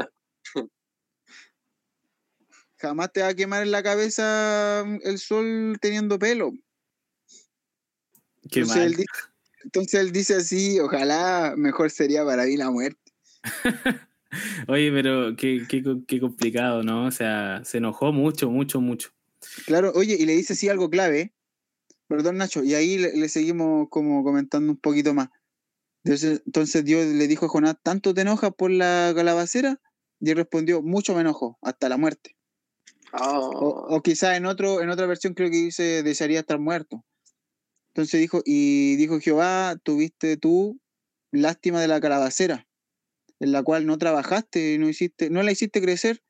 [2.78, 6.52] Jamás te va a quemar en la cabeza mm, el sol teniendo pelo.
[8.52, 9.06] Qué entonces, Él dice,
[9.64, 13.12] entonces él dice así, ojalá mejor sería para mí la muerte.
[14.68, 17.06] Oye, pero qué, qué, qué complicado, ¿no?
[17.06, 19.10] O sea, se enojó mucho, mucho, mucho.
[19.66, 21.34] Claro, oye, y le dice así algo clave,
[22.08, 25.30] Perdón, Nacho, y ahí le, seguimos como comentando un poquito más.
[26.06, 29.82] Entonces, Dios le dijo a Jonás, ¿tanto te enojas por la calabacera?
[30.22, 32.38] Y él respondió, mucho me enojo, hasta la muerte.
[33.12, 37.04] O, o quizás en, otro, en otra versión creo que dice, desearía estar muerto.
[37.98, 40.80] Entonces dijo, y dijo Jehová, tuviste tú
[41.32, 42.68] lástima de la calabacera,
[43.40, 46.22] en la cual no trabajaste, no, hiciste, no la hiciste crecer,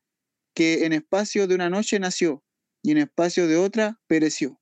[0.54, 2.42] que en espacio de una noche nació,
[2.82, 4.58] y en espacio de otra pereció.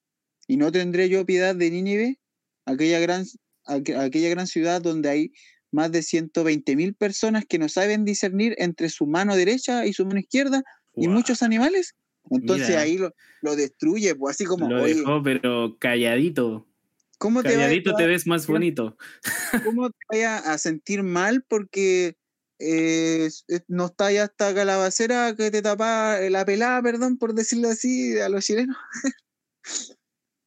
[0.49, 2.19] Y no tendré yo piedad de Nínive,
[2.65, 3.25] aquella gran,
[3.67, 5.33] aquella gran ciudad donde hay
[5.71, 10.05] más de 120 mil personas que no saben discernir entre su mano derecha y su
[10.07, 10.65] mano izquierda
[10.97, 11.95] y muchos animales.
[12.31, 14.69] Entonces ahí lo, destruye, pues así como...
[14.69, 16.67] Lo dejó, pero calladito.
[17.19, 18.97] ¿Cómo te ves más bonito.
[19.64, 22.17] ¿Cómo te vaya a sentir mal porque
[22.59, 27.69] eh, eh, no está ya esta calabacera que te tapa la pelada, perdón, por decirlo
[27.69, 28.77] así, a los chilenos.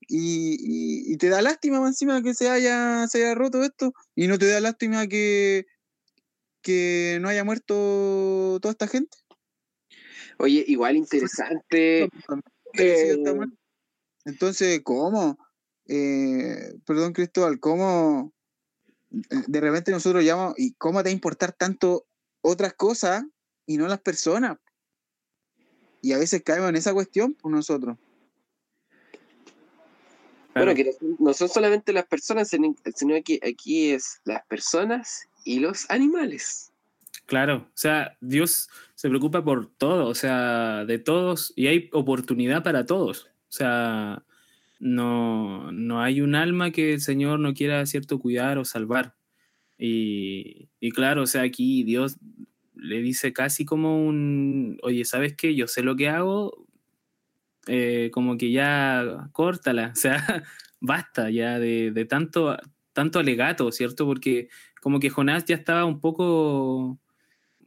[0.02, 4.28] y, y, te da lástima más encima que se haya, se haya roto esto, y
[4.28, 5.66] no te da lástima que,
[6.62, 9.18] que no haya muerto toda esta gente.
[10.40, 12.10] Oye, igual interesante.
[12.74, 13.18] Eh,
[14.26, 15.38] Entonces, ¿cómo?
[16.86, 18.34] Perdón, Cristóbal, ¿cómo?
[19.10, 22.06] de repente nosotros llamamos, ¿y cómo te va a importar tanto
[22.42, 23.26] otras cosas
[23.66, 24.58] y no las personas?
[26.02, 27.98] Y a veces caemos en esa cuestión por nosotros.
[30.56, 35.90] Bueno, que no son solamente las personas, sino que aquí es las personas y los
[35.90, 36.72] animales.
[37.26, 42.64] Claro, o sea, Dios se preocupa por todo, o sea, de todos, y hay oportunidad
[42.64, 43.26] para todos.
[43.26, 44.24] O sea,
[44.80, 49.16] no, no hay un alma que el Señor no quiera, cierto, cuidar o salvar.
[49.78, 52.18] Y, y, claro, o sea, aquí Dios
[52.76, 55.56] le dice casi como un, oye, ¿sabes qué?
[55.56, 56.66] Yo sé lo que hago,
[57.68, 60.44] eh, como que ya córtala, o sea,
[60.80, 62.58] basta ya de, de, tanto,
[62.94, 64.06] tanto alegato, ¿cierto?
[64.06, 64.50] Porque
[64.82, 67.00] como que Jonás ya estaba un poco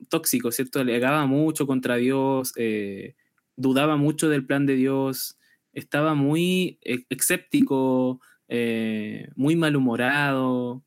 [0.09, 0.81] tóxico, ¿cierto?
[0.81, 3.15] Alegaba mucho contra Dios, eh,
[3.57, 5.39] dudaba mucho del plan de Dios,
[5.73, 10.85] estaba muy escéptico, eh, muy malhumorado.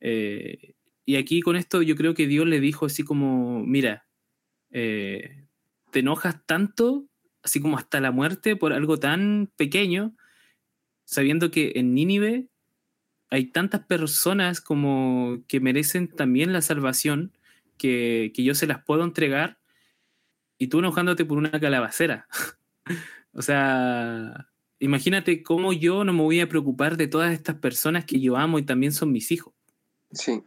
[0.00, 0.74] Eh,
[1.04, 4.06] y aquí con esto yo creo que Dios le dijo así como, mira,
[4.70, 5.46] eh,
[5.90, 7.06] te enojas tanto,
[7.42, 10.16] así como hasta la muerte, por algo tan pequeño,
[11.04, 12.48] sabiendo que en Nínive
[13.30, 17.32] hay tantas personas como que merecen también la salvación,
[17.78, 19.58] que, que yo se las puedo entregar,
[20.58, 22.28] y tú enojándote por una calabacera.
[23.34, 28.20] O sea, imagínate cómo yo no me voy a preocupar de todas estas personas que
[28.20, 29.54] yo amo y también son mis hijos.
[30.12, 30.42] Sí,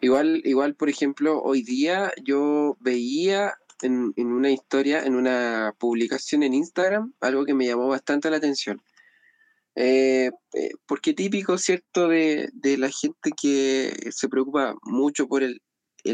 [0.00, 6.54] igual, igual por ejemplo, hoy día yo veía en, una historia, en una publicación en
[6.54, 8.82] Instagram, algo que me llamó bastante la atención.
[9.76, 15.60] Eh, eh, porque típico, ¿cierto?, de, la gente que se preocupa mucho por el,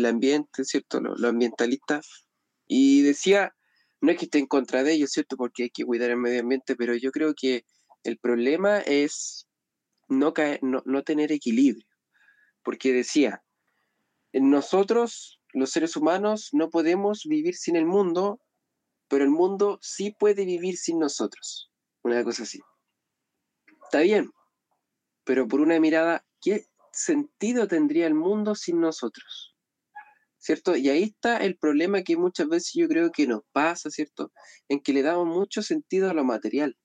[0.07, 2.27] ambiente, ¿cierto?, los ambientalistas.
[2.67, 3.55] Y decía,
[4.01, 5.37] no es que esté en contra de ellos, ¿cierto?
[5.37, 7.65] Porque hay que cuidar el medio ambiente, pero yo creo que
[8.03, 9.47] el problema es
[10.09, 11.87] no, caer, no, tener equilibrio.
[12.63, 13.43] Porque decía,
[14.33, 18.41] nosotros, los seres humanos, no podemos vivir sin el mundo,
[19.09, 21.71] pero el mundo sí puede vivir sin nosotros.
[22.03, 22.61] Una cosa así.
[23.85, 24.31] Está bien,
[25.25, 29.50] pero por una mirada, ¿qué sentido tendría el mundo sin nosotros?
[30.41, 30.75] ¿Cierto?
[30.75, 34.33] Y ahí está el problema que muchas veces yo creo que nos pasa, ¿cierto?
[34.69, 36.77] En que le damos mucho sentido a lo material,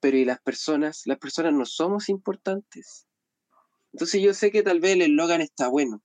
[0.00, 1.02] pero ¿y las personas?
[1.04, 3.06] Las personas no somos importantes.
[3.92, 6.02] Entonces yo sé que tal vez el eslogan está bueno,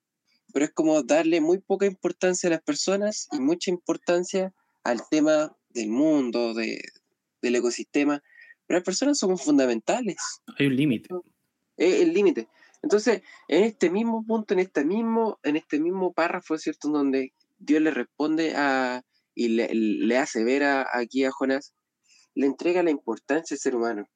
[0.54, 5.56] pero es como darle muy poca importancia a las personas y mucha importancia al tema
[5.70, 6.82] del mundo, de,
[7.42, 8.22] del ecosistema.
[8.68, 10.18] Pero las personas somos fundamentales.
[10.60, 11.10] Hay un límite.
[11.78, 12.48] Es el límite.
[12.82, 16.90] Entonces, en este mismo punto, en este mismo, en este mismo párrafo, ¿cierto?
[16.90, 19.04] Donde Dios le responde a,
[19.36, 21.74] y le, hace ver a, aquí a Jonás,
[22.36, 24.08] le entrega la importancia al ser humano,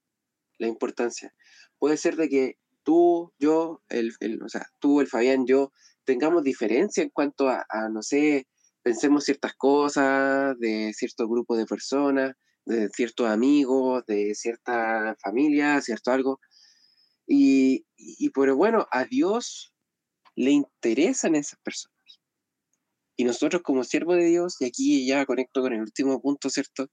[0.60, 1.34] la importancia.
[1.78, 5.72] Puede ser de que tú, yo, el, o sea, tú, el Fabián, yo,
[6.06, 8.48] tengamos diferencia en cuanto a, a, no sé,
[8.82, 12.34] pensemos ciertas cosas de cierto grupo de personas,
[12.66, 16.40] de ciertos amigos, de cierta familia, cierto algo,
[17.28, 19.74] y, y, pero bueno, a Dios
[20.36, 21.94] le interesan esas personas.
[23.16, 26.88] Y nosotros como siervos de Dios, y aquí ya conecto con el último punto, ¿cierto?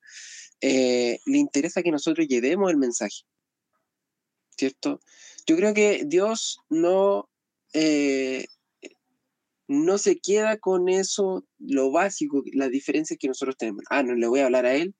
[0.60, 3.22] Eh, le interesa que nosotros llevemos el mensaje,
[4.56, 5.00] ¿cierto?
[5.46, 7.30] Yo creo que Dios no,
[7.72, 8.44] eh,
[9.66, 13.84] no se queda con eso, lo básico, la diferencia que nosotros tenemos.
[13.88, 14.94] Ah, no le voy a hablar a Él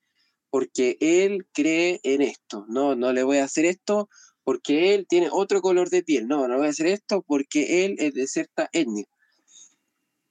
[0.49, 2.65] porque Él cree en esto.
[2.67, 4.09] No, no le voy a hacer esto
[4.43, 6.27] porque él tiene otro color de piel.
[6.27, 9.05] No, no voy a hacer esto porque él es de cierta etnia.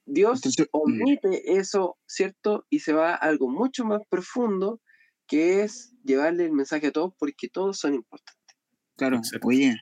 [0.05, 0.63] Dios mm.
[0.71, 2.65] omite eso, ¿cierto?
[2.69, 4.81] Y se va a algo mucho más profundo,
[5.27, 8.57] que es llevarle el mensaje a todos porque todos son importantes.
[8.97, 9.77] Claro, oye,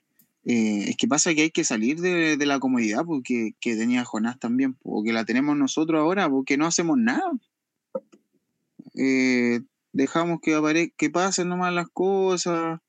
[0.45, 4.39] eh, es que pasa que hay que salir de, la comodidad porque que tenía Jonás
[4.39, 7.31] también, porque la tenemos nosotros ahora, porque no hacemos nada.
[8.95, 9.61] Eh,
[9.91, 12.79] dejamos que, que pasen nomás las cosas,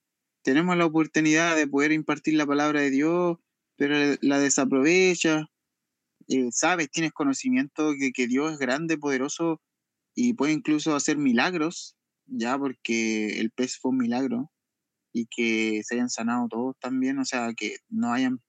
[0.42, 3.38] tenemos la oportunidad de poder impartir la palabra de Dios,
[3.76, 5.46] pero la desaprovecha.
[6.28, 9.60] Eh, sabes, tienes conocimiento de que Dios es grande, poderoso
[10.14, 14.50] y puede incluso hacer milagros, ya porque el pez fue un milagro
[15.12, 18.40] y que se hayan sanado todos también, o sea, que no hayan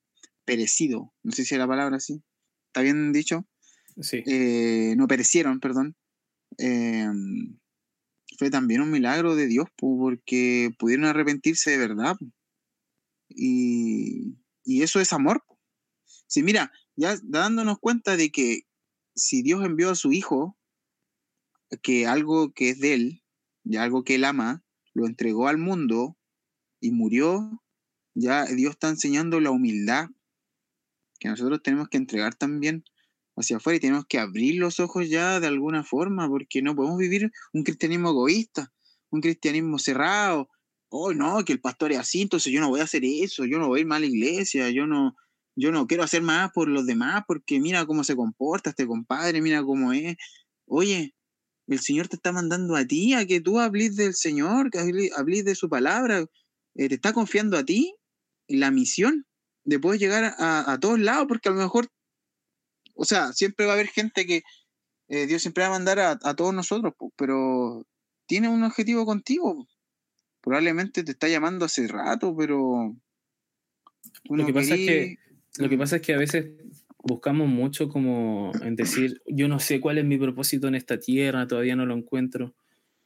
[0.45, 1.13] perecido.
[1.23, 2.21] No sé si es la palabra así.
[2.67, 3.47] ¿Está bien dicho?
[3.99, 4.23] Sí.
[4.25, 5.95] eh, no perecieron, perdón,
[6.57, 7.07] eh,
[8.41, 12.17] fue también un milagro de Dios, po, porque pudieron arrepentirse de verdad.
[13.29, 15.43] Y, y eso es amor.
[15.45, 15.59] po.
[16.25, 18.61] Sí, mira, ya dándonos cuenta de que
[19.13, 20.57] si Dios envió a su Hijo,
[21.83, 23.23] que algo que es de Él,
[23.63, 24.63] y algo que Él ama,
[24.95, 26.17] lo entregó al mundo
[26.79, 27.63] y murió,
[28.15, 30.09] ya Dios está enseñando la humildad
[31.19, 32.85] que nosotros tenemos que entregar también
[33.35, 36.97] hacia afuera y tenemos que abrir los ojos ya de alguna forma, porque no podemos
[36.97, 38.71] vivir un cristianismo egoísta,
[39.09, 40.49] un cristianismo cerrado.
[40.89, 43.59] Oh, no, que el pastor es así, entonces yo no voy a hacer eso, yo
[43.59, 45.15] no voy a ir más a la iglesia, yo no,
[45.55, 49.41] yo no quiero hacer más por los demás, porque mira cómo se comporta este compadre,
[49.41, 50.17] mira cómo es.
[50.65, 51.15] Oye,
[51.67, 54.79] el Señor te está mandando a ti a que tú hables del Señor, que
[55.15, 56.25] hables, de su palabra,
[56.75, 57.95] eh, te está confiando a ti
[58.49, 59.25] la misión
[59.63, 61.87] de poder llegar a, a todos lados, porque a lo mejor
[62.95, 64.43] o sea, siempre va a haber gente que
[65.07, 67.85] eh, Dios siempre va a mandar a, a todos nosotros, po, pero
[68.25, 69.55] tiene un objetivo contigo.
[69.55, 69.67] po.
[70.41, 72.95] Probablemente te está llamando hace rato, pero
[74.29, 75.17] Lo que pasa es que
[75.57, 76.51] Lo que pasa es que a veces
[77.03, 81.47] buscamos mucho como en decir, yo no sé cuál es mi propósito en esta tierra,
[81.47, 82.55] todavía no lo encuentro.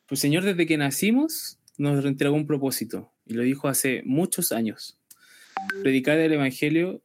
[0.06, 5.00] Pues Señor, desde que nacimos, nos entregó un propósito y lo dijo hace muchos años.
[5.82, 7.02] Predicar el Evangelio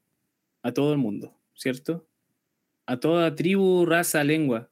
[0.63, 2.07] a todo el mundo, ¿cierto?
[2.91, 4.69] A toda tribu, raza, lengua.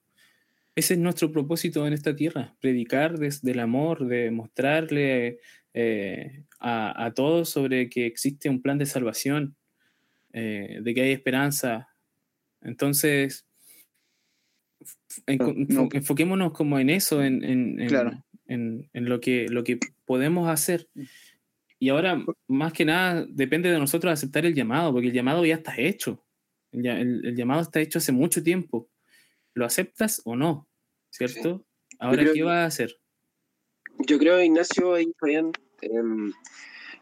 [0.74, 5.38] Ese es nuestro propósito en esta tierra, predicar desde el amor, de mostrarle
[5.72, 9.54] eh, a, a todos sobre que existe un plan de salvación,
[10.32, 11.88] eh, de que hay esperanza.
[12.60, 13.46] Entonces,
[15.26, 15.54] en- No,
[15.84, 15.88] no.
[15.92, 18.24] enfoquémonos como en eso, en, en- en- Claro.
[18.48, 20.88] en- en lo, que, lo que podemos hacer.
[21.78, 25.54] Y ahora, más que nada, depende de nosotros aceptar el llamado, porque el llamado ya
[25.54, 26.24] está hecho.
[26.72, 28.90] El, ya- el- llamado está hecho hace mucho tiempo.
[29.54, 30.68] ¿Lo aceptas o no?
[31.10, 31.66] ¿Cierto?
[31.98, 33.00] Ahora, creo ¿qué vas a hacer?
[34.06, 35.50] Yo creo, Ignacio y Fabián,
[35.80, 36.32] em,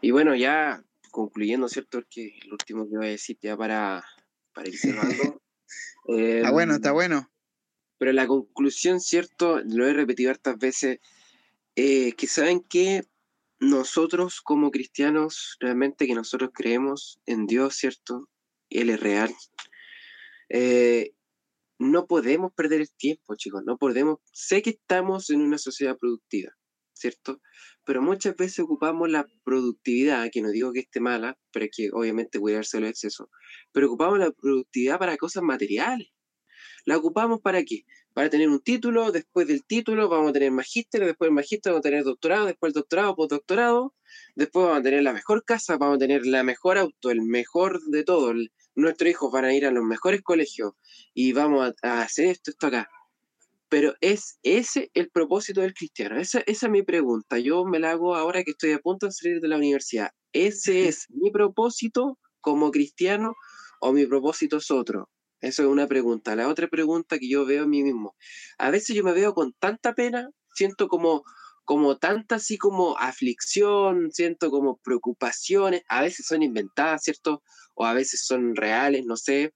[0.01, 1.99] y bueno, ya concluyendo, ¿cierto?
[1.99, 4.03] Porque el último que voy a decir ya para,
[4.53, 5.41] para ir cerrando.
[6.07, 7.31] Está bueno, está Em, bueno.
[7.97, 9.61] Pero la conclusión, ¿cierto?
[9.65, 10.99] Lo he repetido hartas veces,
[11.75, 13.03] eh, que saben que
[13.59, 18.29] nosotros como cristianos, realmente que nosotros creemos en Dios, ¿cierto?
[18.69, 19.33] Él es real.
[20.49, 21.11] Eh,
[21.79, 24.19] no podemos perder el tiempo, chicos, no podemos.
[24.31, 26.51] Sé que estamos en una sociedad productiva,
[26.93, 27.41] ¿cierto?
[27.85, 32.39] Pero muchas veces ocupamos la productividad, que no digo que esté mala, pero que obviamente
[32.39, 33.27] cuidarse los excesos,
[33.71, 36.09] pero ocupamos la productividad para cosas materiales.
[36.85, 37.83] ¿La ocupamos para qué?
[38.17, 41.81] Para tener un título, después del título vamos a tener magíster, después del magíster vamos
[41.85, 43.93] a tener doctorado, después el doctorado, postdoctorado,
[44.33, 47.79] después vamos a tener la mejor casa, vamos a tener la mejor auto, el mejor
[47.79, 50.71] de todo, el- nuestros hijos van a ir a los mejores colegios
[51.13, 52.89] y vamos a, a hacer esto, esto acá.
[53.69, 56.19] Pero es ese el propósito del cristiano.
[56.19, 57.37] Esa, esa es mi pregunta.
[57.37, 60.09] Yo me la hago ahora que estoy a punto de salir de la universidad.
[60.33, 63.35] ¿Ese es mi propósito como cristiano
[63.79, 65.07] o mi propósito es otro?
[65.41, 66.35] Eso es una pregunta.
[66.35, 68.15] La otra pregunta que yo veo en mí mismo.
[68.57, 71.23] A veces yo me veo con tanta pena, siento como,
[71.63, 75.83] como tanta así como aflicción, siento como preocupaciones.
[75.89, 77.43] A veces son inventadas, ¿cierto?
[77.75, 79.53] O a veces son reales, no sé.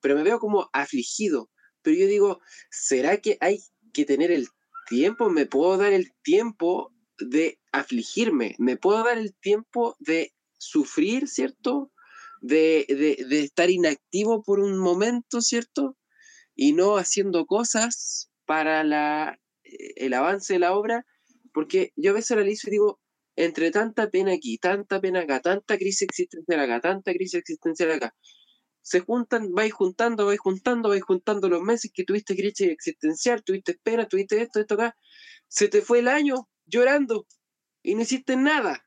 [0.00, 1.50] Pero me veo como afligido.
[1.82, 3.58] Pero yo digo, ¿será que hay
[3.92, 4.48] que tener el
[4.88, 5.30] tiempo?
[5.30, 8.54] ¿Me puedo dar el tiempo de afligirme?
[8.58, 11.90] ¿Me puedo dar el tiempo de sufrir, ¿cierto?
[12.46, 15.96] De, de, de estar inactivo por un momento, ¿cierto?
[16.54, 21.06] Y no haciendo cosas para la, eh, el avance de la obra,
[21.54, 23.00] porque yo a veces analizo y digo,
[23.36, 28.14] entre tanta pena aquí, tanta pena acá, tanta crisis existencial acá, tanta crisis existencial acá,
[28.82, 33.78] se juntan, vais juntando, vais juntando, vais juntando los meses que tuviste crisis existencial, tuviste
[33.82, 34.94] pena, tuviste esto, esto acá,
[35.48, 37.26] se te fue el año llorando
[37.82, 38.84] y no hiciste nada.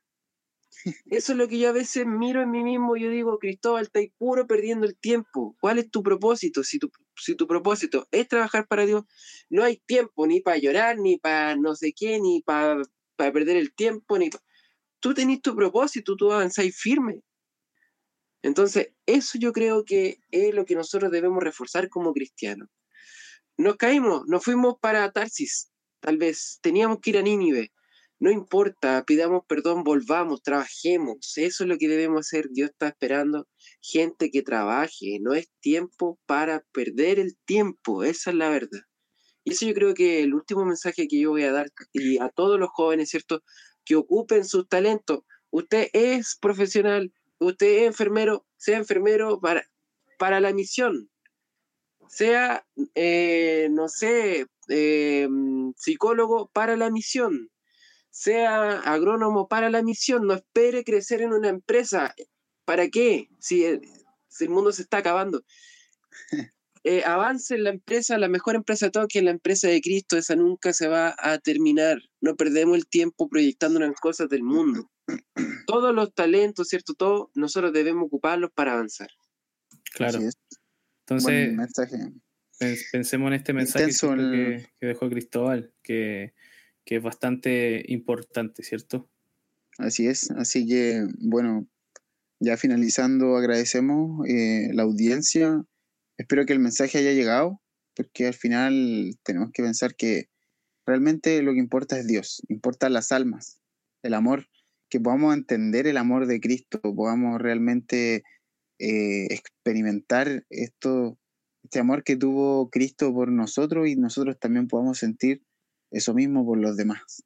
[1.10, 4.12] Eso es lo que yo a veces miro en mí mismo yo digo, Cristóbal, estáis
[4.18, 5.56] puro perdiendo el tiempo.
[5.60, 6.62] ¿Cuál es tu propósito?
[6.64, 9.04] Si tu, si tu propósito es trabajar para Dios,
[9.50, 12.82] no hay tiempo ni para llorar, ni para no sé qué, ni para
[13.16, 14.40] perder el tiempo, ni pa-
[15.00, 17.22] Tú tenés tu propósito, tú avanzáis firme.
[18.42, 22.68] Entonces, eso yo creo que es lo que nosotros debemos reforzar como cristianos.
[23.56, 25.70] Nos caímos, nos fuimos para Tarsis,
[26.00, 27.72] tal vez, teníamos que ir a Nínive.
[28.20, 31.36] No importa, pidamos perdón, volvamos, trabajemos.
[31.36, 32.48] Eso es lo que debemos hacer.
[32.50, 33.46] Dios está esperando
[33.80, 35.18] gente que trabaje.
[35.20, 38.02] No es tiempo para perder el tiempo.
[38.02, 38.80] Esa es la verdad.
[39.44, 42.28] Y eso yo creo que el último mensaje que yo voy a dar y a
[42.28, 43.42] todos los jóvenes, ¿cierto?
[43.84, 45.20] Que ocupen sus talentos.
[45.50, 49.64] Usted es profesional, usted es enfermero, sea enfermero para,
[50.18, 51.08] para la misión.
[52.08, 55.28] sea, eh, no sé, eh,
[55.76, 57.50] psicólogo para la misión,
[58.10, 62.14] sea agrónomo para la misión, no espere crecer en una empresa.
[62.64, 63.28] ¿Para qué?
[63.38, 63.80] Si el,
[64.28, 65.44] si el mundo se está acabando.
[66.84, 69.80] Eh, avance en la empresa, la mejor empresa de todo, que es la empresa de
[69.80, 71.98] Cristo, esa nunca se va a terminar.
[72.20, 74.90] No perdemos el tiempo proyectando las cosas del mundo.
[75.66, 76.94] Todos los talentos, ¿cierto?
[76.94, 79.08] Todo, nosotros debemos ocuparlos para avanzar.
[79.92, 80.20] Claro.
[81.00, 81.96] Entonces, mensaje.
[82.92, 83.90] pensemos en este mensaje
[84.80, 86.32] que dejó Cristóbal, que,
[86.88, 89.10] que es bastante importante, ¿cierto?
[89.76, 90.30] Así es.
[90.30, 91.68] Así que, bueno,
[92.40, 95.62] ya finalizando, agradecemos eh, la audiencia.
[96.16, 97.60] Espero que el mensaje haya llegado,
[97.94, 100.30] porque al final tenemos que pensar que
[100.86, 103.60] realmente lo que importa es Dios, importan las almas,
[104.02, 104.46] el amor,
[104.88, 108.22] que podamos entender el amor de Cristo, podamos realmente
[108.78, 111.18] eh, experimentar esto,
[111.64, 115.42] este amor que tuvo Cristo por nosotros y nosotros también podamos sentir
[115.90, 117.22] eso mismo por los demás.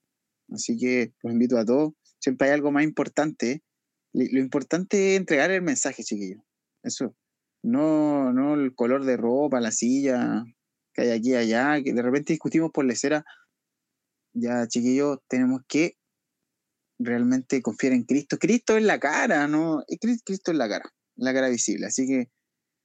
[0.50, 1.92] Así que los invito a todos.
[2.20, 3.62] Siempre hay algo más importante.
[4.12, 6.42] Lo importante es entregar el mensaje, chiquillos.
[6.82, 7.16] Eso.
[7.64, 10.44] No, no el color de ropa, la silla
[10.94, 13.24] que hay aquí y allá, que de repente discutimos por lecera.
[14.34, 15.96] Ya, chiquillos, tenemos que
[16.98, 18.38] realmente confiar en Cristo.
[18.38, 19.82] Cristo en la cara, ¿no?
[19.88, 21.86] Es Cris- Cristo en la cara, la cara visible.
[21.86, 22.30] Así que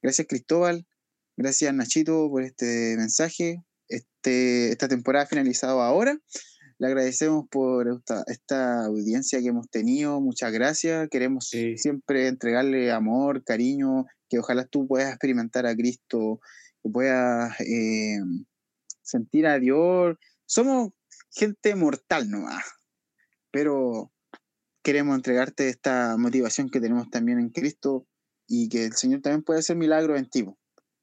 [0.02, 0.86] gracias, Cristóbal.
[1.38, 3.64] Gracias, Nachito, por este mensaje.
[3.90, 6.18] Este, esta temporada ha finalizado ahora.
[6.80, 10.22] Le agradecemos por esta, esta audiencia que hemos tenido.
[10.22, 11.10] Muchas gracias.
[11.10, 11.78] Queremos Sí.
[11.78, 16.40] siempre entregarle amor, cariño, que ojalá tú puedas experimentar a Cristo,
[16.84, 18.20] que puedas eh,
[19.02, 20.18] sentir a Dios.
[20.46, 20.92] Somos
[21.32, 22.64] gente mortal nomás,
[23.52, 24.12] pero
[24.84, 28.06] queremos entregarte esta motivación que tenemos también en Cristo
[28.48, 30.46] y que el Señor también puede hacer milagros en ti,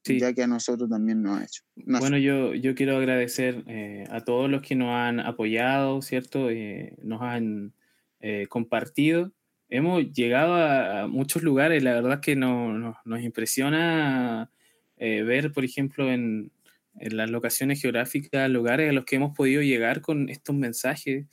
[0.05, 0.19] Sí.
[0.19, 1.63] ya que a nosotros también nos ha hecho.
[1.75, 6.49] Nos- Bueno, yo, yo quiero agradecer eh, a todos los que nos han apoyado, ¿cierto?
[6.49, 7.73] Eh, nos han
[8.19, 9.31] eh, compartido.
[9.69, 14.49] Hemos llegado a, muchos lugares, la verdad que no- no- nos impresiona
[14.97, 16.51] ver, por ejemplo, en,
[16.99, 21.25] en las locaciones geográficas, lugares a los que hemos podido llegar con estos mensajes.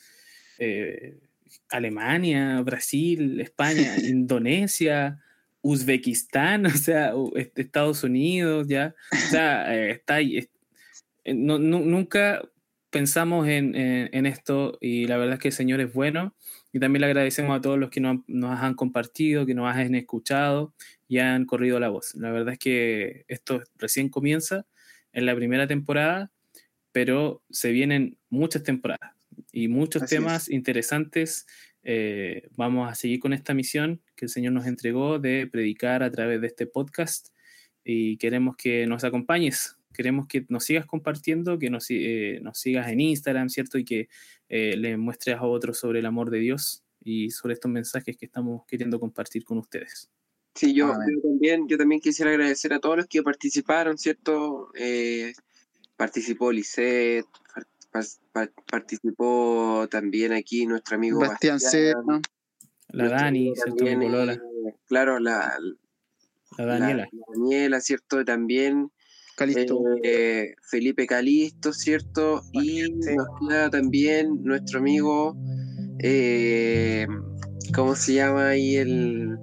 [1.70, 5.18] Alemania, Brasil, España, Indonesia,
[5.62, 7.12] Uzbekistán, o sea,
[7.56, 8.94] Estados Unidos, ya.
[9.12, 10.48] O sea, eh, está ahí, es-
[11.24, 12.42] eh, no- nu- nunca
[12.90, 16.34] pensamos en, en- en esto y la verdad es que el Señor es bueno
[16.72, 19.94] y también le agradecemos a todos los que nos, nos han compartido, que nos han
[19.94, 20.74] escuchado
[21.08, 22.14] y han corrido la voz.
[22.16, 24.66] La verdad es que esto recién comienza
[25.12, 26.30] en la primera temporada,
[26.92, 29.12] pero se vienen muchas temporadas
[29.52, 31.46] y muchos Así temas interesantes.
[31.82, 36.10] Eh, vamos a seguir con esta misión que el Señor nos entregó de predicar a
[36.10, 37.28] través de este podcast
[37.84, 39.76] y queremos que nos acompañes.
[39.92, 43.78] Queremos que nos sigas compartiendo, que nos, eh, nos sigas en Instagram, ¿cierto?
[43.78, 44.08] Y que
[44.48, 48.26] eh, le muestres a otros sobre el amor de Dios y sobre estos mensajes que
[48.26, 50.08] estamos queriendo compartir con ustedes.
[50.54, 54.70] Sí, yo, yo también, yo también quisiera agradecer a todos los que participaron, ¿cierto?
[54.74, 55.32] Eh,
[55.96, 56.52] participó
[57.54, 57.66] pa-
[58.70, 61.94] participó también aquí nuestro amigo Bastián C.
[61.94, 62.20] Bastián, ¿no?
[62.88, 64.38] La Dani, también, eh,
[64.86, 65.54] claro, la,
[66.58, 67.08] La la- Daniela.
[67.12, 68.24] la Daniela, ¿cierto?
[68.24, 68.90] También
[69.36, 69.80] Calisto.
[70.02, 72.42] eh, Felipe Calisto, ¿cierto?
[72.52, 72.90] Y Sí.
[73.16, 75.34] nos queda también nuestro amigo,
[76.00, 77.06] eh,
[77.74, 79.38] ¿cómo se llama ahí el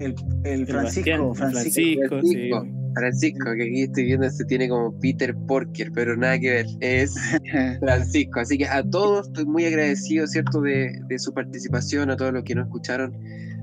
[0.00, 1.50] el, el Francisco, Francisco.
[1.60, 2.66] Francisco, Francisco.
[2.94, 7.14] Francisco, que aquí estoy viendo, se tiene como Peter Porker, pero nada que ver, es
[7.80, 8.40] Francisco.
[8.40, 12.44] Así que a todos estoy muy agradecido, ¿cierto?, de, de su participación, a todos los
[12.44, 13.12] que nos escucharon.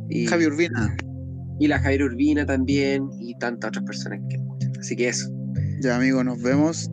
[0.10, 0.96] Y, Javi Urbina.
[1.60, 4.72] y la Javier Urbina también, y tantas otras personas que escuchan.
[4.80, 5.32] Así que eso.
[5.82, 6.92] Ya, amigos, nos vemos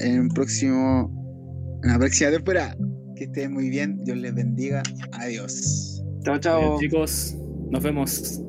[0.00, 1.10] en un próximo,
[1.84, 2.76] en la próxima temporada.
[3.16, 4.02] Que estén muy bien.
[4.04, 4.82] Dios les bendiga.
[5.12, 6.02] Adiós.
[6.24, 6.78] Chao, chao.
[6.78, 7.36] Bien, chicos,
[7.70, 8.42] nos vemos.